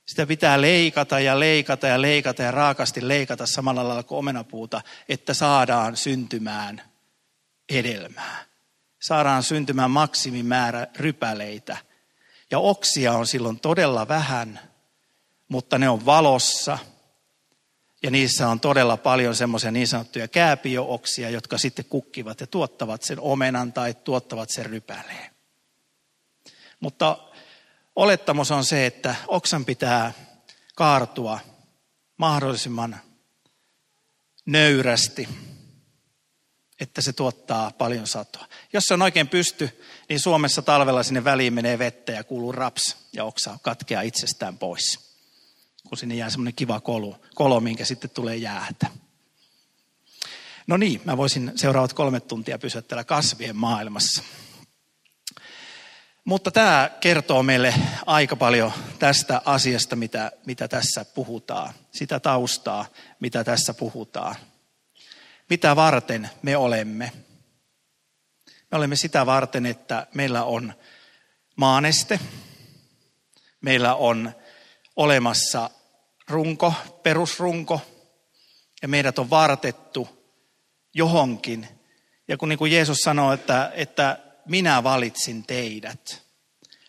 Sitä 0.05 0.25
pitää 0.25 0.61
leikata 0.61 1.19
ja 1.19 1.39
leikata 1.39 1.87
ja 1.87 2.01
leikata 2.01 2.43
ja 2.43 2.51
raakasti 2.51 3.07
leikata 3.07 3.45
samalla 3.45 3.87
lailla 3.87 4.03
kuin 4.03 4.19
omenapuuta, 4.19 4.81
että 5.09 5.33
saadaan 5.33 5.97
syntymään 5.97 6.81
hedelmää. 7.73 8.45
Saadaan 8.99 9.43
syntymään 9.43 9.91
maksimimäärä 9.91 10.87
rypäleitä. 10.95 11.77
Ja 12.51 12.59
oksia 12.59 13.13
on 13.13 13.27
silloin 13.27 13.59
todella 13.59 14.07
vähän, 14.07 14.59
mutta 15.47 15.77
ne 15.77 15.89
on 15.89 16.05
valossa– 16.05 16.77
ja 18.03 18.11
niissä 18.11 18.47
on 18.47 18.59
todella 18.59 18.97
paljon 18.97 19.35
semmoisia 19.35 19.71
niin 19.71 19.87
sanottuja 19.87 20.27
kääpiöoksia, 20.27 21.29
jotka 21.29 21.57
sitten 21.57 21.85
kukkivat 21.85 22.41
ja 22.41 22.47
tuottavat 22.47 23.03
sen 23.03 23.19
omenan 23.19 23.73
tai 23.73 23.93
tuottavat 23.93 24.49
sen 24.49 24.65
rypäleen. 24.65 25.33
Mutta 26.79 27.17
olettamus 27.95 28.51
on 28.51 28.65
se, 28.65 28.85
että 28.85 29.15
oksan 29.27 29.65
pitää 29.65 30.13
kaartua 30.75 31.39
mahdollisimman 32.17 32.97
nöyrästi, 34.45 35.29
että 36.79 37.01
se 37.01 37.13
tuottaa 37.13 37.71
paljon 37.71 38.07
satoa. 38.07 38.47
Jos 38.73 38.83
se 38.83 38.93
on 38.93 39.01
oikein 39.01 39.27
pysty, 39.27 39.81
niin 40.09 40.19
Suomessa 40.19 40.61
talvella 40.61 41.03
sinne 41.03 41.23
väliin 41.23 41.53
menee 41.53 41.79
vettä 41.79 42.11
ja 42.11 42.23
kuuluu 42.23 42.51
raps 42.51 42.97
ja 43.13 43.23
oksa 43.23 43.57
katkeaa 43.61 44.01
itsestään 44.01 44.57
pois 44.57 45.12
kun 45.93 45.97
sinne 45.97 46.15
jää 46.15 46.29
semmoinen 46.29 46.55
kiva 46.55 46.79
kolo, 46.79 47.21
kolo, 47.35 47.59
minkä 47.59 47.85
sitten 47.85 48.09
tulee 48.09 48.35
jäätä. 48.35 48.87
No 50.67 50.77
niin, 50.77 51.01
mä 51.05 51.17
voisin 51.17 51.51
seuraavat 51.55 51.93
kolme 51.93 52.19
tuntia 52.19 52.59
pysyä 52.59 52.81
kasvien 53.05 53.55
maailmassa. 53.55 54.23
Mutta 56.25 56.51
tämä 56.51 56.89
kertoo 56.99 57.43
meille 57.43 57.73
aika 58.05 58.35
paljon 58.35 58.71
tästä 58.99 59.41
asiasta, 59.45 59.95
mitä, 59.95 60.31
mitä 60.45 60.67
tässä 60.67 61.05
puhutaan. 61.05 61.73
Sitä 61.91 62.19
taustaa, 62.19 62.85
mitä 63.19 63.43
tässä 63.43 63.73
puhutaan. 63.73 64.35
Mitä 65.49 65.75
varten 65.75 66.29
me 66.41 66.57
olemme? 66.57 67.11
Me 68.71 68.77
olemme 68.77 68.95
sitä 68.95 69.25
varten, 69.25 69.65
että 69.65 70.07
meillä 70.13 70.43
on 70.43 70.73
maaneste, 71.55 72.19
meillä 73.61 73.95
on 73.95 74.31
olemassa 74.95 75.69
runko, 76.27 76.73
perusrunko, 77.03 77.81
ja 78.81 78.87
meidät 78.87 79.19
on 79.19 79.29
vartettu 79.29 80.09
johonkin. 80.93 81.67
Ja 82.27 82.37
kun 82.37 82.49
niin 82.49 82.59
kuin 82.59 82.71
Jeesus 82.71 82.97
sanoi, 82.97 83.33
että, 83.33 83.71
että 83.75 84.19
minä 84.45 84.83
valitsin 84.83 85.43
teidät. 85.43 86.23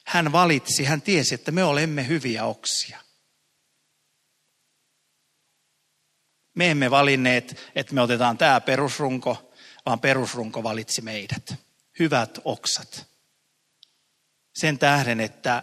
Hän 0.05 0.33
valitsi, 0.33 0.85
hän 0.85 1.03
tiesi, 1.03 1.35
että 1.35 1.51
me 1.51 1.65
olemme 1.65 2.09
hyviä 2.09 2.45
oksia. 2.45 3.01
Me 6.55 6.71
emme 6.71 6.91
valinneet, 6.91 7.71
että 7.75 7.95
me 7.95 8.01
otetaan 8.01 8.39
tämä 8.39 8.61
perusrunko, 8.61 9.53
vaan 9.87 10.01
perusrunko 10.01 10.63
valitsi 10.63 11.03
meidät. 11.03 11.55
Hyvät 11.99 12.39
oksat. 12.45 13.07
Sen 14.55 14.79
tähden, 14.79 15.21
että 15.21 15.63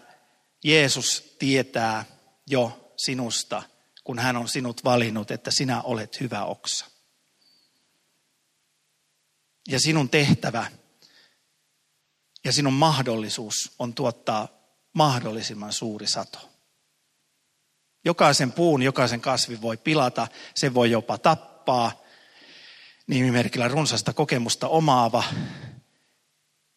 Jeesus 0.63 1.35
tietää 1.39 2.05
jo 2.47 2.80
sinusta, 3.05 3.63
kun 4.03 4.19
hän 4.19 4.37
on 4.37 4.47
sinut 4.47 4.83
valinnut, 4.83 5.31
että 5.31 5.51
sinä 5.51 5.81
olet 5.81 6.19
hyvä 6.19 6.45
oksa. 6.45 6.85
Ja 9.67 9.79
sinun 9.79 10.09
tehtävä 10.09 10.71
ja 12.43 12.53
sinun 12.53 12.73
mahdollisuus 12.73 13.55
on 13.79 13.93
tuottaa 13.93 14.47
mahdollisimman 14.93 15.73
suuri 15.73 16.07
sato. 16.07 16.49
Jokaisen 18.05 18.51
puun, 18.51 18.81
jokaisen 18.81 19.21
kasvin 19.21 19.61
voi 19.61 19.77
pilata, 19.77 20.27
se 20.55 20.73
voi 20.73 20.91
jopa 20.91 21.17
tappaa, 21.17 22.01
nimimerkillä 23.07 23.67
runsasta 23.67 24.13
kokemusta 24.13 24.67
omaava, 24.67 25.23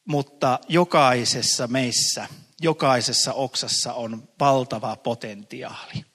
mutta 0.04 0.58
jokaisessa 0.68 1.66
meissä, 1.66 2.28
jokaisessa 2.60 3.32
oksassa 3.32 3.94
on 3.94 4.28
valtava 4.40 4.96
potentiaali. 4.96 6.13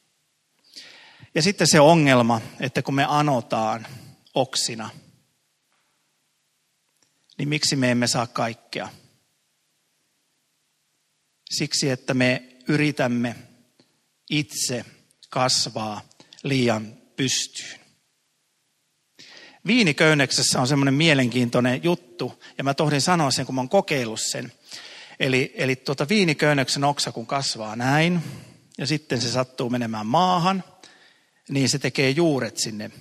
Ja 1.35 1.41
sitten 1.41 1.67
se 1.67 1.79
ongelma, 1.79 2.41
että 2.59 2.81
kun 2.81 2.95
me 2.95 3.05
anotaan 3.07 3.87
oksina, 4.33 4.89
niin 7.37 7.49
miksi 7.49 7.75
me 7.75 7.91
emme 7.91 8.07
saa 8.07 8.27
kaikkea? 8.27 8.89
Siksi, 11.49 11.89
että 11.89 12.13
me 12.13 12.57
yritämme 12.67 13.35
itse 14.29 14.85
kasvaa 15.29 16.01
liian 16.43 16.97
pystyyn. 17.15 17.79
Viiniköyneksessä 19.67 20.61
on 20.61 20.67
semmoinen 20.67 20.93
mielenkiintoinen 20.93 21.83
juttu, 21.83 22.43
ja 22.57 22.63
mä 22.63 22.73
tohdin 22.73 23.01
sanoa 23.01 23.31
sen, 23.31 23.45
kun 23.45 23.55
mä 23.55 23.61
oon 23.61 23.69
kokeillut 23.69 24.21
sen. 24.21 24.51
Eli, 25.19 25.53
eli 25.55 25.75
tuota 25.75 26.09
viiniköynnöksen 26.09 26.83
oksa, 26.83 27.11
kun 27.11 27.27
kasvaa 27.27 27.75
näin, 27.75 28.21
ja 28.77 28.87
sitten 28.87 29.21
se 29.21 29.31
sattuu 29.31 29.69
menemään 29.69 30.07
maahan, 30.07 30.63
niin 31.49 31.69
se 31.69 31.79
tekee 31.79 32.09
juuret 32.09 32.57
sinne. 32.57 32.91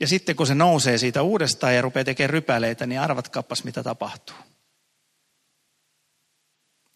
Ja 0.00 0.08
sitten 0.08 0.36
kun 0.36 0.46
se 0.46 0.54
nousee 0.54 0.98
siitä 0.98 1.22
uudestaan 1.22 1.74
ja 1.74 1.82
rupeaa 1.82 2.04
tekemään 2.04 2.30
rypäleitä, 2.30 2.86
niin 2.86 3.00
arvatkaapas 3.00 3.64
mitä 3.64 3.82
tapahtuu. 3.82 4.36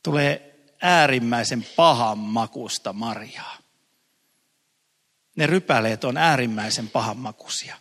Tulee 0.03 0.57
äärimmäisen 0.83 1.67
pahan 1.77 2.19
makusta 2.19 2.93
marjaa. 2.93 3.57
Ne 5.37 5.47
rypäleet 5.47 6.05
on 6.05 6.17
äärimmäisen 6.17 6.89
pahan 6.89 7.17
makuisia. 7.17 7.77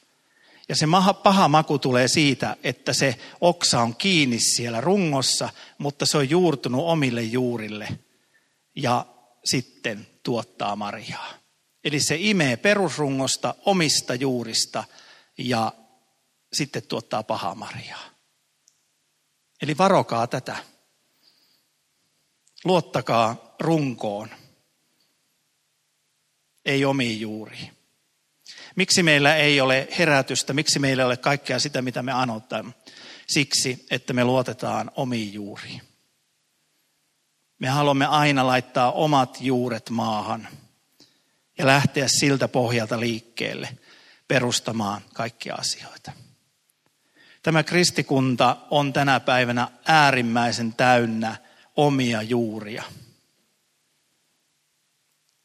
Ja 0.70 0.76
se 0.76 0.86
paha 1.24 1.48
maku 1.48 1.80
tulee 1.80 2.08
siitä, 2.08 2.58
että 2.64 2.94
se 2.94 3.20
oksa 3.42 3.82
on 3.82 3.96
kiinni 3.96 4.40
siellä 4.40 4.82
rungossa, 4.82 5.50
mutta 5.78 6.06
se 6.06 6.18
on 6.18 6.30
juurtunut 6.30 6.86
omille 6.86 7.22
juurille 7.22 7.88
ja 8.76 9.06
sitten 9.46 10.08
tuottaa 10.24 10.76
marjaa. 10.76 11.45
Eli 11.86 12.00
se 12.00 12.16
imee 12.20 12.58
perusrungosta 12.58 13.56
omista 13.66 14.16
juurista 14.16 14.84
ja 15.38 15.72
sitten 16.54 16.84
tuottaa 16.84 17.24
pahaa 17.24 17.56
marjaa. 17.56 18.10
Eli 19.62 19.78
varokaa 19.78 20.28
tätä. 20.28 20.56
Luottakaa 22.64 23.56
runkoon, 23.60 24.30
ei 26.66 26.86
omiin 26.86 27.22
juuriin. 27.22 27.72
Miksi 28.76 29.04
meillä 29.04 29.36
ei 29.36 29.62
ole 29.62 29.88
herätystä, 29.98 30.54
miksi 30.54 30.80
meillä 30.80 31.04
ei 31.04 31.08
ole 31.08 31.18
kaikkea 31.18 31.60
sitä, 31.60 31.82
mitä 31.82 32.04
me 32.04 32.12
anotaan? 32.12 32.76
Siksi, 33.28 33.86
että 33.92 34.14
me 34.14 34.24
luotetaan 34.24 34.92
omiin 34.96 35.34
juuriin. 35.34 35.82
Me 37.60 37.68
haluamme 37.68 38.06
aina 38.06 38.48
laittaa 38.48 38.92
omat 38.92 39.38
juuret 39.42 39.90
maahan 39.90 40.48
ja 41.58 41.66
lähteä 41.66 42.08
siltä 42.08 42.48
pohjalta 42.48 43.00
liikkeelle 43.00 43.78
perustamaan 44.28 45.02
kaikkia 45.14 45.56
asioita. 45.56 46.12
Tämä 47.44 47.64
kristikunta 47.64 48.58
on 48.72 48.94
tänä 48.94 49.20
päivänä 49.20 49.72
äärimmäisen 49.86 50.74
täynnä 50.74 51.36
omia 51.76 52.22
juuria. 52.22 52.84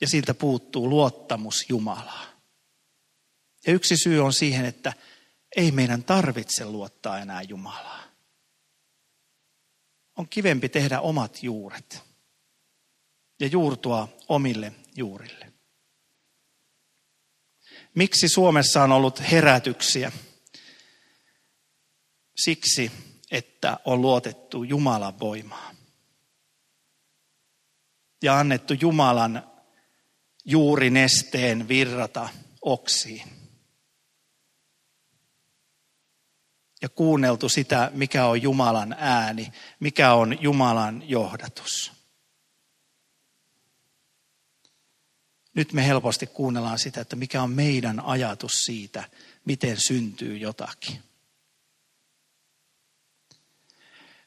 Ja 0.01 0.09
siltä 0.09 0.35
puuttuu 0.35 0.89
luottamus 0.89 1.65
Jumalaa. 1.69 2.27
Ja 3.67 3.73
yksi 3.73 3.97
syy 3.97 4.21
on 4.21 4.33
siihen, 4.33 4.65
että 4.65 4.93
ei 5.57 5.71
meidän 5.71 6.05
tarvitse 6.05 6.65
luottaa 6.65 7.19
enää 7.19 7.43
Jumalaa. 7.43 8.03
On 10.17 10.29
kivempi 10.29 10.69
tehdä 10.69 11.01
omat 11.01 11.43
juuret 11.43 12.03
ja 13.41 13.47
juurtua 13.47 14.09
omille 14.29 14.73
juurille. 14.97 15.53
Miksi 17.95 18.29
Suomessa 18.29 18.83
on 18.83 18.93
ollut 18.93 19.31
herätyksiä? 19.31 20.13
Siksi, 22.37 22.93
että 23.31 23.79
on 23.85 24.01
luotettu 24.01 24.63
Jumalan 24.65 25.21
voimaa 25.21 25.75
ja 28.23 28.39
annettu 28.39 28.75
Jumalan 28.81 29.51
juurinesteen 30.45 31.69
virrata 31.69 32.29
oksiin. 32.63 33.29
Ja 36.83 36.89
kuunneltu 36.89 37.49
sitä, 37.49 37.91
mikä 37.95 38.27
on 38.27 38.43
Jumalan 38.43 38.97
ääni, 38.99 39.53
mikä 39.81 40.13
on 40.13 40.43
Jumalan 40.43 41.09
johdatus. 41.09 42.00
Nyt 45.55 45.73
me 45.73 45.87
helposti 45.87 46.27
kuunnellaan 46.27 46.79
sitä, 46.79 47.01
että 47.01 47.17
mikä 47.17 47.43
on 47.43 47.51
meidän 47.51 48.01
ajatus 48.01 48.53
siitä, 48.53 49.05
miten 49.45 49.77
syntyy 49.81 50.37
jotakin. 50.37 51.03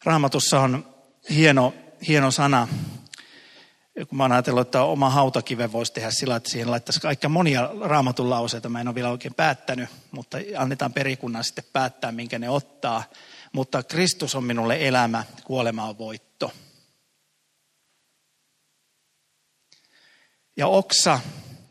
Raamatussa 0.04 0.60
on 0.60 0.96
hieno, 1.30 1.74
hieno 2.08 2.32
sana, 2.32 2.68
kun 4.10 4.18
mä 4.18 4.24
oon 4.24 4.32
ajatellut, 4.32 4.68
että 4.68 4.84
oma 4.84 5.10
hautakiven 5.10 5.72
voisi 5.72 5.94
tehdä 5.94 6.12
sillä, 6.12 6.36
että 6.36 6.50
siihen 6.50 6.72
laittaisi 6.72 7.02
kaikkia 7.02 7.30
monia 7.30 7.70
raamatun 7.82 8.30
lauseita. 8.30 8.70
Mä 8.70 8.82
en 8.82 8.88
ole 8.88 8.96
vielä 8.96 9.10
oikein 9.10 9.34
päättänyt, 9.34 9.90
mutta 10.12 10.38
annetaan 10.58 10.94
perikunnan 10.94 11.44
sitten 11.44 11.64
päättää, 11.74 12.12
minkä 12.12 12.40
ne 12.40 12.50
ottaa. 12.50 13.04
Mutta 13.52 13.84
Kristus 13.84 14.36
on 14.36 14.44
minulle 14.44 14.88
elämä, 14.88 15.24
kuolema 15.44 15.86
on 15.86 15.98
voitto. 15.98 16.52
Ja 20.58 20.68
oksa, 20.68 21.20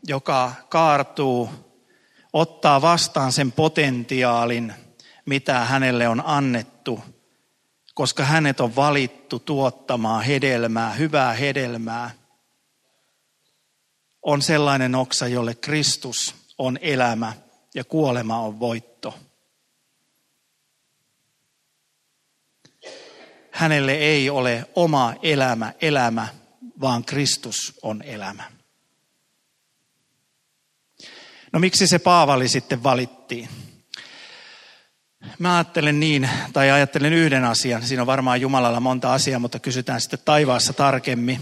joka 0.07 0.51
kaartuu, 0.69 1.49
ottaa 2.33 2.81
vastaan 2.81 3.31
sen 3.31 3.51
potentiaalin, 3.51 4.73
mitä 5.25 5.59
hänelle 5.59 6.07
on 6.07 6.23
annettu– 6.25 6.99
koska 7.93 8.23
hänet 8.23 8.59
on 8.59 8.75
valittu 8.75 9.39
tuottamaan 9.39 10.23
hedelmää, 10.23 10.93
hyvää 10.93 11.33
hedelmää, 11.33 12.11
on 14.21 14.41
sellainen 14.41 14.95
oksa, 14.95 15.27
jolle 15.27 15.55
Kristus 15.55 16.35
on 16.57 16.79
elämä 16.81 17.33
ja 17.75 17.83
kuolema 17.83 18.39
on 18.39 18.59
voitto. 18.59 19.19
Hänelle 23.51 23.91
ei 23.91 24.29
ole 24.29 24.69
oma 24.75 25.13
elämä 25.21 25.73
elämä, 25.81 26.27
vaan 26.81 27.05
Kristus 27.05 27.79
on 27.81 28.01
elämä. 28.01 28.52
No 31.53 31.59
miksi 31.59 31.87
se 31.87 31.99
Paavali 31.99 32.47
sitten 32.47 32.83
valittiin? 32.83 33.49
Mä 35.39 35.55
ajattelen 35.55 35.99
niin, 35.99 36.29
tai 36.53 36.71
ajattelen 36.71 37.13
yhden 37.13 37.45
asian. 37.45 37.83
Siinä 37.83 38.03
on 38.03 38.07
varmaan 38.07 38.41
Jumalalla 38.41 38.79
monta 38.79 39.13
asiaa, 39.13 39.39
mutta 39.39 39.59
kysytään 39.59 40.01
sitten 40.01 40.19
taivaassa 40.25 40.73
tarkemmin. 40.73 41.39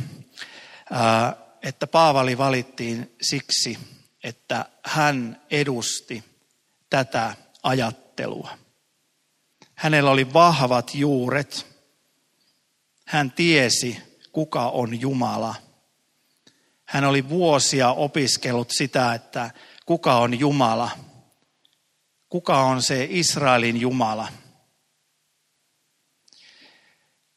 Että 1.64 1.88
Paavali 1.88 2.38
valittiin 2.38 3.16
siksi, 3.22 3.78
että 4.24 4.66
hän 4.86 5.42
edusti 5.52 6.24
tätä 6.90 7.36
ajattelua. 7.64 8.50
Hänellä 9.76 10.12
oli 10.12 10.34
vahvat 10.34 10.96
juuret. 10.96 11.66
Hän 13.06 13.32
tiesi, 13.32 13.98
kuka 14.32 14.70
on 14.70 15.02
Jumala. 15.02 15.56
Hän 16.86 17.04
oli 17.04 17.30
vuosia 17.30 17.92
opiskellut 17.92 18.72
sitä, 18.72 19.14
että 19.14 19.52
kuka 19.92 20.16
on 20.16 20.40
Jumala– 20.40 20.92
kuka 22.30 22.62
on 22.62 22.82
se 22.82 23.08
Israelin 23.10 23.82
Jumala. 23.82 24.28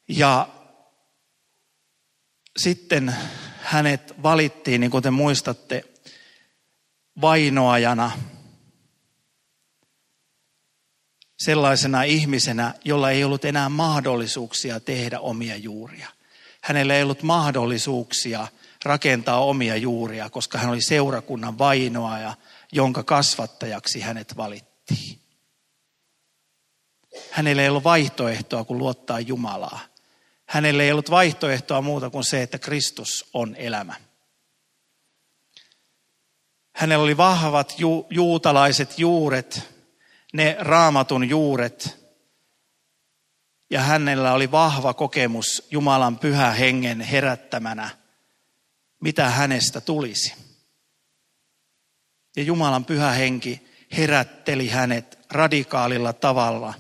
Ja 0.09 0.49
sitten 2.57 3.17
hänet 3.63 4.23
valittiin, 4.23 4.81
niin 4.81 4.91
kuin 4.91 5.03
te 5.03 5.11
muistatte, 5.11 5.85
vainoajana, 7.21 8.13
sellaisena 11.39 12.03
ihmisenä, 12.03 12.75
jolla 12.85 13.11
ei 13.11 13.25
ollut 13.25 13.45
enää 13.45 13.69
mahdollisuuksia 13.69 14.81
tehdä 14.81 15.21
omia 15.21 15.57
juuria. 15.57 16.09
Hänellä 16.61 16.95
ei 16.95 17.03
ollut 17.03 17.23
mahdollisuuksia 17.23 18.49
rakentaa 18.85 19.45
omia 19.45 19.77
juuria, 19.77 20.31
koska 20.31 20.59
hän 20.59 20.71
oli 20.71 20.83
seurakunnan 20.83 21.59
vainoaja, 21.59 22.35
jonka 22.73 23.03
kasvattajaksi 23.03 24.01
hänet 24.01 24.37
valittiin. 24.37 25.21
Hänellä 27.31 27.63
ei 27.63 27.69
ollut 27.69 27.85
vaihtoehtoa 27.85 28.65
kuin 28.65 28.79
luottaa 28.79 29.21
Jumalaa. 29.21 29.81
Hänellä 30.47 30.83
ei 30.83 30.93
ollut 30.93 31.11
vaihtoehtoa 31.11 31.81
muuta 31.81 32.11
kuin 32.11 32.25
se, 32.25 32.43
että 32.43 32.59
Kristus 32.59 33.31
on 33.33 33.57
elämä. 33.57 33.95
Hänellä 36.77 37.05
oli 37.05 37.17
vahvat 37.17 37.75
ju- 37.79 38.07
juutalaiset 38.11 38.99
juuret, 38.99 39.75
ne 40.33 40.57
raamatun 40.59 41.29
juuret. 41.29 42.05
Ja 43.71 43.81
hänellä 43.81 44.33
oli 44.33 44.51
vahva 44.51 44.95
kokemus 44.95 45.69
Jumalan 45.71 46.19
pyhä 46.19 46.51
hengen 46.51 47.01
herättämänä, 47.01 47.91
mitä 49.05 49.31
hänestä 49.31 49.81
tulisi. 49.81 50.35
Ja 52.37 52.43
Jumalan 52.43 52.85
pyhä 52.85 53.11
henki 53.11 53.69
herätteli 53.97 54.69
hänet 54.69 55.19
radikaalilla 55.31 56.13
tavalla 56.13 56.75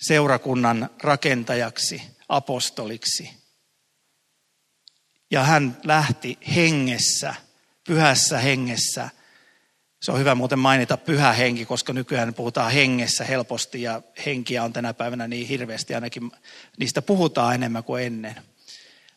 seurakunnan 0.00 0.90
rakentajaksi, 1.02 2.02
apostoliksi– 2.28 3.30
ja 5.32 5.44
hän 5.44 5.76
lähti 5.84 6.38
hengessä, 6.56 7.34
pyhässä 7.86 8.38
hengessä. 8.38 9.10
Se 10.02 10.12
on 10.12 10.18
hyvä 10.18 10.34
muuten 10.34 10.58
mainita 10.58 10.96
pyhä 10.96 11.32
henki, 11.32 11.64
koska 11.64 11.92
nykyään 11.92 12.34
puhutaan 12.34 12.72
hengessä 12.72 13.24
helposti 13.24 13.82
ja 13.82 14.02
henkiä 14.26 14.64
on 14.64 14.72
tänä 14.72 14.94
päivänä 14.94 15.28
niin 15.28 15.48
hirveästi, 15.48 15.94
ainakin 15.94 16.30
niistä 16.78 17.02
puhutaan 17.02 17.54
enemmän 17.54 17.84
kuin 17.84 18.04
ennen. 18.04 18.36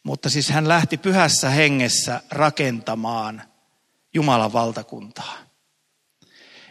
Mutta 0.06 0.30
siis 0.30 0.50
hän 0.50 0.68
lähti 0.68 0.98
pyhässä 0.98 1.50
hengessä 1.50 2.22
rakentamaan 2.32 3.42
Jumalan 4.14 4.54
valtakuntaa. 4.54 5.38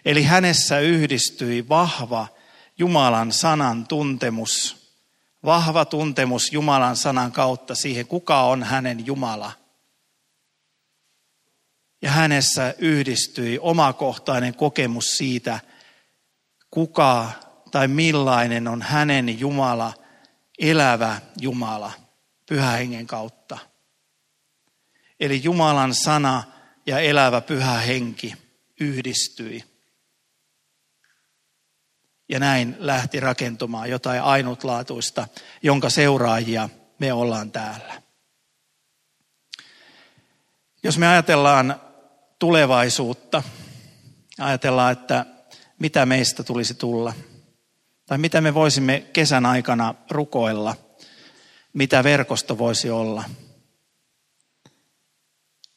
Eli 0.04 0.22
hänessä 0.22 0.78
yhdistyi 0.78 1.68
vahva 1.68 2.26
Jumalan 2.78 3.32
sanan 3.32 3.86
tuntemus 3.86 4.84
vahva 5.44 5.84
tuntemus 5.84 6.52
Jumalan 6.52 6.96
sanan 6.96 7.32
kautta 7.32 7.74
siihen, 7.74 8.06
kuka 8.06 8.42
on 8.42 8.62
hänen 8.62 9.06
Jumala. 9.06 9.52
Ja 12.02 12.10
hänessä 12.10 12.74
yhdistyi 12.78 13.58
omakohtainen 13.58 14.54
kokemus 14.54 15.16
siitä, 15.16 15.60
kuka 16.70 17.32
tai 17.70 17.88
millainen 17.88 18.68
on 18.68 18.82
hänen 18.82 19.40
Jumala, 19.40 19.92
elävä 20.58 21.20
Jumala, 21.40 21.92
pyhä 22.46 22.70
hengen 22.70 23.06
kautta. 23.06 23.58
Eli 25.20 25.42
Jumalan 25.42 25.94
sana 25.94 26.42
ja 26.86 26.98
elävä 26.98 27.40
pyhä 27.40 27.72
henki 27.72 28.34
yhdistyi. 28.80 29.64
Ja 32.28 32.38
näin 32.38 32.76
lähti 32.78 33.20
rakentumaan 33.20 33.90
jotain 33.90 34.22
ainutlaatuista, 34.22 35.28
jonka 35.62 35.90
seuraajia 35.90 36.68
me 36.98 37.12
ollaan 37.12 37.52
täällä. 37.52 38.02
Jos 40.82 40.98
me 40.98 41.08
ajatellaan 41.08 41.80
tulevaisuutta, 42.38 43.42
ajatellaan, 44.38 44.92
että 44.92 45.26
mitä 45.78 46.06
meistä 46.06 46.42
tulisi 46.42 46.74
tulla, 46.74 47.12
tai 48.06 48.18
mitä 48.18 48.40
me 48.40 48.54
voisimme 48.54 49.00
kesän 49.12 49.46
aikana 49.46 49.94
rukoilla, 50.10 50.76
mitä 51.74 52.04
verkosto 52.04 52.58
voisi 52.58 52.90
olla, 52.90 53.24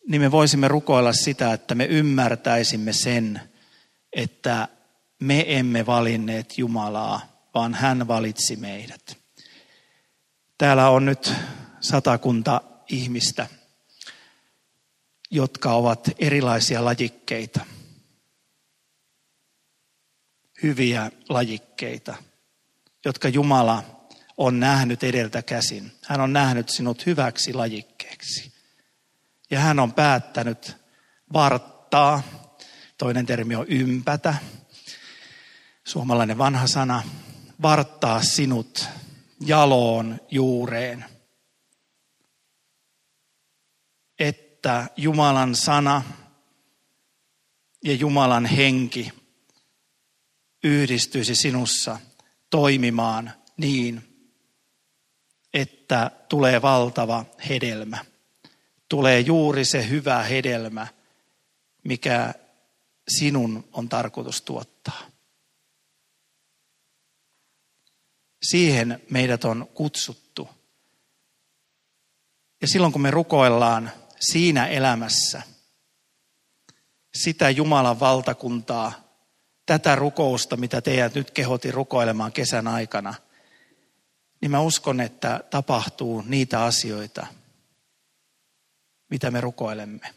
niin 0.07 0.21
me 0.21 0.31
voisimme 0.31 0.67
rukoilla 0.67 1.13
sitä, 1.13 1.53
että 1.53 1.75
me 1.75 1.85
ymmärtäisimme 1.85 2.93
sen, 2.93 3.41
että 4.13 4.67
me 5.19 5.45
emme 5.47 5.85
valinneet 5.85 6.57
Jumalaa, 6.57 7.49
vaan 7.53 7.73
hän 7.73 8.07
valitsi 8.07 8.55
meidät. 8.55 9.17
Täällä 10.57 10.89
on 10.89 11.05
nyt 11.05 11.33
satakunta 11.79 12.61
ihmistä, 12.89 13.47
jotka 15.31 15.73
ovat 15.73 16.09
erilaisia 16.19 16.85
lajikkeita. 16.85 17.65
Hyviä 20.63 21.11
lajikkeita, 21.29 22.15
jotka 23.05 23.29
Jumala 23.29 23.96
on 24.37 24.59
nähnyt 24.59 25.03
edeltä 25.03 25.41
käsin. 25.41 25.91
Hän 26.05 26.21
on 26.21 26.33
nähnyt 26.33 26.69
sinut 26.69 27.05
hyväksi 27.05 27.53
lajikkeeksi. 27.53 28.51
Ja 29.51 29.59
hän 29.59 29.79
on 29.79 29.93
päättänyt 29.93 30.77
varttaa, 31.33 32.23
toinen 32.97 33.25
termi 33.25 33.55
on 33.55 33.67
ympätä, 33.67 34.35
suomalainen 35.83 36.37
vanha 36.37 36.67
sana, 36.67 37.03
varttaa 37.61 38.23
sinut 38.23 38.85
jaloon 39.39 40.19
juureen. 40.31 41.05
Että 44.19 44.87
Jumalan 44.97 45.55
sana 45.55 46.03
ja 47.83 47.93
Jumalan 47.93 48.45
henki 48.45 49.11
yhdistyisi 50.63 51.35
sinussa 51.35 51.99
toimimaan 52.49 53.31
niin, 53.57 54.06
että 55.53 56.11
tulee 56.29 56.61
valtava 56.61 57.25
hedelmä. 57.49 58.05
Tulee 58.89 59.19
juuri 59.19 59.65
se 59.65 59.89
hyvä 59.89 60.23
hedelmä, 60.23 60.87
mikä 61.83 62.33
sinun 63.07 63.69
on 63.73 63.89
tarkoitus 63.89 64.41
tuottaa. 64.41 65.01
Siihen 68.43 69.03
meidät 69.09 69.45
on 69.45 69.67
kutsuttu. 69.73 70.49
Ja 72.61 72.67
silloin 72.67 72.93
kun 72.93 73.01
me 73.01 73.11
rukoillaan 73.11 73.91
siinä 74.19 74.67
elämässä 74.67 75.41
sitä 77.15 77.49
Jumalan 77.49 77.99
valtakuntaa, 77.99 79.07
tätä 79.65 79.95
rukousta, 79.95 80.57
mitä 80.57 80.81
teidät 80.81 81.15
nyt 81.15 81.31
kehotin 81.31 81.73
rukoilemaan 81.73 82.31
kesän 82.31 82.67
aikana, 82.67 83.13
niin 84.41 84.51
mä 84.51 84.59
uskon, 84.59 85.01
että 85.01 85.43
tapahtuu 85.49 86.23
niitä 86.27 86.63
asioita, 86.63 87.27
mitä 89.09 89.31
me 89.31 89.41
rukoilemme. 89.41 90.13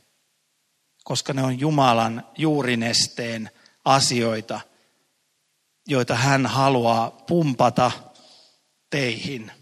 Koska 1.04 1.32
ne 1.32 1.42
on 1.42 1.60
Jumalan 1.60 2.26
juurinesteen 2.38 3.50
asioita, 3.84 4.60
joita 5.88 6.14
hän 6.14 6.46
haluaa 6.46 7.10
pumpata– 7.10 7.90
teihin 8.90 9.52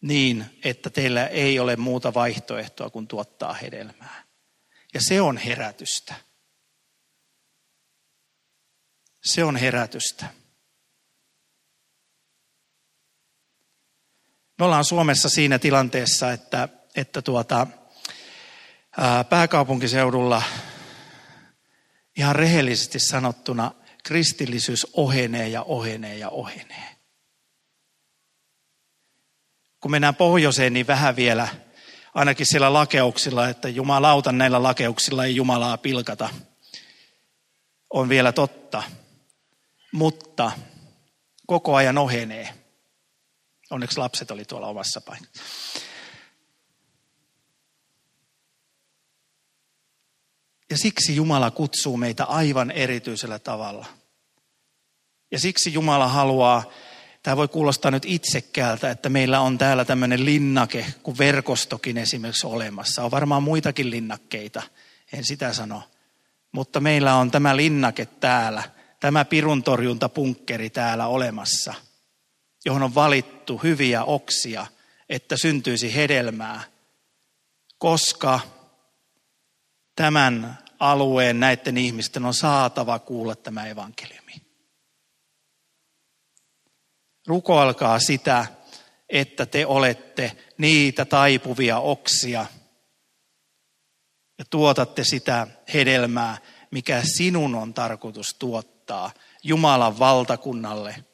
niin, 0.00 0.60
että 0.64 0.90
teillä 0.90 1.26
ei 1.26 1.58
ole 1.58 1.76
muuta 1.76 2.14
vaihtoehtoa 2.14 2.90
kuin 2.90 3.08
tuottaa 3.08 3.52
hedelmää. 3.52 4.24
Ja 4.94 5.00
se 5.08 5.20
on 5.20 5.36
herätystä. 5.36 6.14
Se 9.24 9.44
on 9.44 9.56
herätystä. 9.56 10.26
Me 14.58 14.64
ollaan 14.64 14.84
Suomessa 14.84 15.28
siinä 15.28 15.58
tilanteessa, 15.58 16.32
että, 16.32 16.68
että 16.94 17.22
tuota, 17.22 17.66
ää, 18.98 19.24
pääkaupunkiseudulla 19.24 20.42
ihan 22.16 22.36
rehellisesti 22.36 22.98
sanottuna– 22.98 23.70
kristillisyys 24.06 24.86
ohenee 24.92 25.48
ja 25.48 25.62
ohenee 25.62 26.18
ja 26.18 26.28
ohenee. 26.28 26.96
Kun 29.80 29.90
mennään 29.90 30.14
pohjoiseen, 30.14 30.72
niin 30.72 30.86
vähän 30.86 31.16
vielä, 31.16 31.48
ainakin 32.14 32.46
siellä 32.46 32.72
lakeuksilla, 32.72 33.48
että 33.48 33.68
jumalauta 33.68 34.32
näillä 34.32 34.62
lakeuksilla 34.62 35.24
ei 35.24 35.36
Jumalaa 35.36 35.78
pilkata, 35.78 36.28
on 37.90 38.08
vielä 38.08 38.32
totta. 38.32 38.82
Mutta 39.92 40.52
koko 41.46 41.74
ajan 41.74 41.98
ohenee. 41.98 42.65
Onneksi 43.70 43.98
lapset 43.98 44.30
oli 44.30 44.44
tuolla 44.44 44.66
omassa 44.66 45.00
paikassa. 45.00 45.42
Ja 50.70 50.78
siksi 50.78 51.16
Jumala 51.16 51.50
kutsuu 51.50 51.96
meitä 51.96 52.24
aivan 52.24 52.70
erityisellä 52.70 53.38
tavalla. 53.38 53.86
Ja 55.30 55.38
siksi 55.38 55.72
Jumala 55.72 56.08
haluaa, 56.08 56.64
tämä 57.22 57.36
voi 57.36 57.48
kuulostaa 57.48 57.90
nyt 57.90 58.04
itsekkäältä, 58.06 58.90
että 58.90 59.08
meillä 59.08 59.40
on 59.40 59.58
täällä 59.58 59.84
tämmöinen 59.84 60.24
linnake, 60.24 60.86
kuin 61.02 61.18
verkostokin 61.18 61.98
esimerkiksi 61.98 62.46
olemassa. 62.46 63.04
On 63.04 63.10
varmaan 63.10 63.42
muitakin 63.42 63.90
linnakkeita, 63.90 64.62
en 65.12 65.24
sitä 65.24 65.52
sano. 65.52 65.82
Mutta 66.52 66.80
meillä 66.80 67.14
on 67.14 67.30
tämä 67.30 67.56
linnake 67.56 68.06
täällä, 68.06 68.62
tämä 69.00 69.24
piruntorjuntapunkkeri 69.24 70.70
täällä 70.70 71.06
olemassa, 71.06 71.74
johon 72.66 72.82
on 72.82 72.94
valittu 72.94 73.58
hyviä 73.58 74.04
oksia 74.04 74.66
että 75.08 75.36
syntyisi 75.36 75.94
hedelmää, 75.94 76.62
koska 77.78 78.40
tämän 79.96 80.58
alueen 80.78 81.40
näiden 81.40 81.76
ihmisten 81.76 82.24
on 82.24 82.34
saatava 82.34 82.98
kuulla 82.98 83.34
tämä 83.34 83.66
evankeliumi. 83.66 84.32
Rukoilkaa 87.26 87.98
sitä, 87.98 88.46
että 89.08 89.46
te 89.46 89.66
olette 89.66 90.36
niitä 90.58 91.04
taipuvia 91.04 91.78
oksia 91.78 92.46
ja 94.38 94.44
tuotatte 94.50 95.04
sitä 95.04 95.46
hedelmää, 95.74 96.38
mikä 96.70 97.02
sinun 97.16 97.54
on 97.54 97.74
tarkoitus 97.74 98.34
tuottaa 98.38 99.10
Jumalan 99.42 99.98
valtakunnalle, 99.98 101.04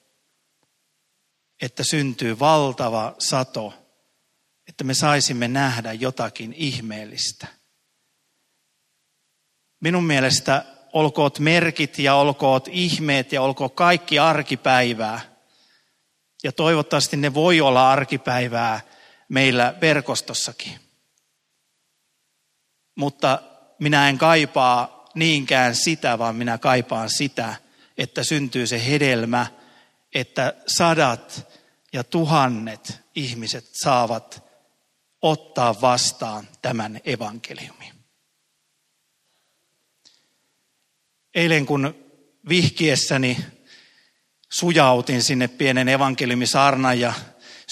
että 1.62 1.82
syntyy 1.84 2.38
valtava 2.38 3.14
sato, 3.18 3.74
että 4.68 4.84
me 4.84 4.94
saisimme 4.94 5.48
nähdä 5.48 5.92
jotakin 5.92 6.52
ihmeellistä. 6.52 7.46
Minun 9.80 10.04
mielestä 10.04 10.64
olkoot 10.92 11.38
merkit 11.38 11.98
ja 11.98 12.14
olkoot 12.14 12.68
ihmeet 12.68 13.32
ja 13.32 13.42
olkoot 13.42 13.74
kaikki 13.74 14.18
arkipäivää. 14.18 15.20
Ja 16.44 16.52
toivottavasti 16.52 17.16
ne 17.16 17.34
voi 17.34 17.60
olla 17.60 17.92
arkipäivää 17.92 18.80
meillä 19.28 19.74
verkostossakin. 19.80 20.80
Mutta 22.94 23.42
minä 23.78 24.08
en 24.08 24.18
kaipaa 24.18 25.04
niinkään 25.14 25.74
sitä, 25.74 26.18
vaan 26.18 26.36
minä 26.36 26.58
kaipaan 26.58 27.10
sitä, 27.10 27.54
että 27.98 28.24
syntyy 28.24 28.66
se 28.66 28.86
hedelmä, 28.86 29.46
että 30.14 30.54
sadat 30.66 31.51
ja 31.92 32.04
tuhannet 32.04 33.00
ihmiset 33.14 33.70
saavat 33.72 34.44
ottaa 35.22 35.80
vastaan 35.80 36.48
tämän 36.62 37.00
evankeliumin. 37.04 37.92
Eilen 41.34 41.66
kun 41.66 41.94
vihkiessäni 42.48 43.38
sujautin 44.52 45.22
sinne 45.22 45.48
pienen 45.48 45.88
evankeliumisarnan 45.88 47.00
ja 47.00 47.12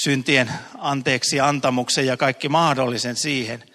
syntien 0.05 0.53
anteeksi 0.79 1.41
antamuksen 1.41 2.07
ja 2.07 2.17
kaikki 2.17 2.49
mahdollisen 2.49 3.17
siihen. 3.17 3.71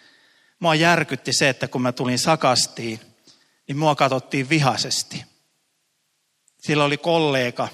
Mua 0.60 0.76
järkytti 0.76 1.34
se, 1.34 1.50
että 1.50 1.68
kun 1.68 1.82
mä 1.82 1.92
tulin 1.92 2.20
sakastiin, 2.20 3.00
niin 3.68 3.78
mua 3.78 3.96
katsottiin 3.96 4.50
vihaisesti. 4.50 5.24
Sillä 6.62 6.84
oli 6.84 6.98
kollega, 6.98 7.68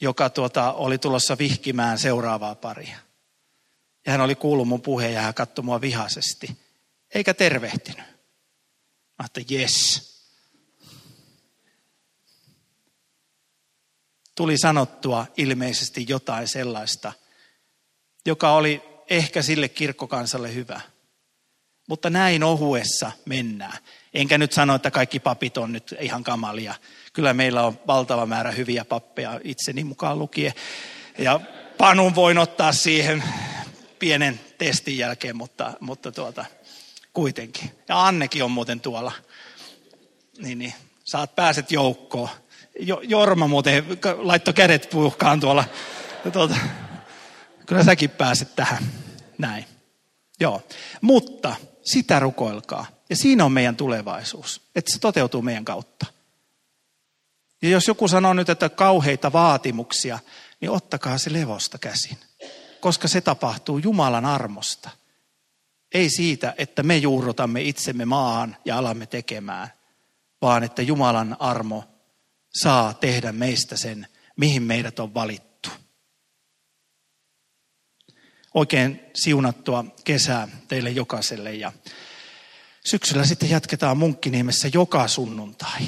joka 0.00 0.30
tuota, 0.30 0.72
oli 0.72 0.98
tulossa 0.98 1.38
vihkimään 1.38 1.98
seuraavaa 1.98 2.54
paria. 2.54 2.98
Ja 4.06 4.12
hän 4.12 4.20
oli 4.20 4.34
kuullut 4.34 4.68
mun 4.68 4.82
puheen 4.82 5.14
ja 5.14 5.22
hän 5.22 5.34
katsoi 5.34 5.64
mua 5.64 5.80
vihaisesti, 5.80 6.58
eikä 7.14 7.34
tervehtinyt. 7.34 8.06
Mä 9.18 9.18
ajattelin, 9.18 9.60
yes. 9.60 10.06
Tuli 14.34 14.58
sanottua 14.58 15.26
ilmeisesti 15.36 16.06
jotain 16.08 16.48
sellaista, 16.48 17.12
joka 18.26 18.52
oli 18.52 18.82
ehkä 19.10 19.42
sille 19.42 19.68
kirkkokansalle 19.68 20.54
hyvä. 20.54 20.80
Mutta 21.88 22.10
näin 22.10 22.42
ohuessa 22.42 23.12
mennään. 23.24 23.78
Enkä 24.14 24.38
nyt 24.38 24.52
sano, 24.52 24.74
että 24.74 24.90
kaikki 24.90 25.20
papit 25.20 25.56
on 25.56 25.72
nyt 25.72 25.94
ihan 26.00 26.24
kamalia. 26.24 26.74
Kyllä 27.16 27.34
meillä 27.34 27.62
on 27.62 27.78
valtava 27.86 28.26
määrä 28.26 28.50
hyviä 28.50 28.84
pappeja 28.84 29.40
itseni 29.44 29.84
mukaan 29.84 30.18
lukien. 30.18 30.52
Ja 31.18 31.40
panun 31.78 32.14
voin 32.14 32.38
ottaa 32.38 32.72
siihen 32.72 33.24
pienen 33.98 34.40
testin 34.58 34.98
jälkeen, 34.98 35.36
mutta, 35.36 35.72
mutta 35.80 36.12
tuota, 36.12 36.44
kuitenkin. 37.12 37.70
Ja 37.88 38.06
Annekin 38.06 38.44
on 38.44 38.50
muuten 38.50 38.80
tuolla. 38.80 39.12
Niin, 40.38 40.58
niin. 40.58 40.74
Saat 41.04 41.36
pääset 41.36 41.72
joukkoon. 41.72 42.28
Jo, 42.80 43.00
Jorma 43.02 43.46
muuten 43.46 43.84
laitto 44.16 44.52
kädet 44.52 44.88
puhkaan 44.90 45.40
tuolla. 45.40 45.64
Tuota, 46.32 46.56
kyllä 47.66 47.84
säkin 47.84 48.10
pääset 48.10 48.56
tähän. 48.56 48.82
Näin. 49.38 49.64
Joo. 50.40 50.62
Mutta 51.00 51.56
sitä 51.82 52.18
rukoilkaa. 52.18 52.86
Ja 53.10 53.16
siinä 53.16 53.44
on 53.44 53.52
meidän 53.52 53.76
tulevaisuus. 53.76 54.60
Että 54.74 54.92
se 54.92 54.98
toteutuu 54.98 55.42
meidän 55.42 55.64
kautta. 55.64 56.15
Ja 57.66 57.72
jos 57.72 57.88
joku 57.88 58.08
sanoo 58.08 58.34
nyt, 58.34 58.48
että 58.48 58.68
kauheita 58.68 59.32
vaatimuksia, 59.32 60.18
niin 60.60 60.70
ottakaa 60.70 61.18
se 61.18 61.32
levosta 61.32 61.78
käsin. 61.78 62.18
Koska 62.80 63.08
se 63.08 63.20
tapahtuu 63.20 63.78
Jumalan 63.78 64.24
armosta. 64.24 64.90
Ei 65.94 66.10
siitä, 66.10 66.54
että 66.58 66.82
me 66.82 66.96
juurrutamme 66.96 67.62
itsemme 67.62 68.04
maahan 68.04 68.56
ja 68.64 68.78
alamme 68.78 69.06
tekemään, 69.06 69.68
vaan 70.42 70.64
että 70.64 70.82
Jumalan 70.82 71.36
armo 71.38 71.84
saa 72.60 72.94
tehdä 72.94 73.32
meistä 73.32 73.76
sen, 73.76 74.06
mihin 74.36 74.62
meidät 74.62 74.98
on 74.98 75.14
valittu. 75.14 75.70
Oikein 78.54 79.00
siunattua 79.14 79.84
kesää 80.04 80.48
teille 80.68 80.90
jokaiselle 80.90 81.54
ja 81.54 81.72
syksyllä 82.84 83.24
sitten 83.24 83.50
jatketaan 83.50 83.98
Munkkiniemessä 83.98 84.68
joka 84.74 85.08
sunnuntai. 85.08 85.80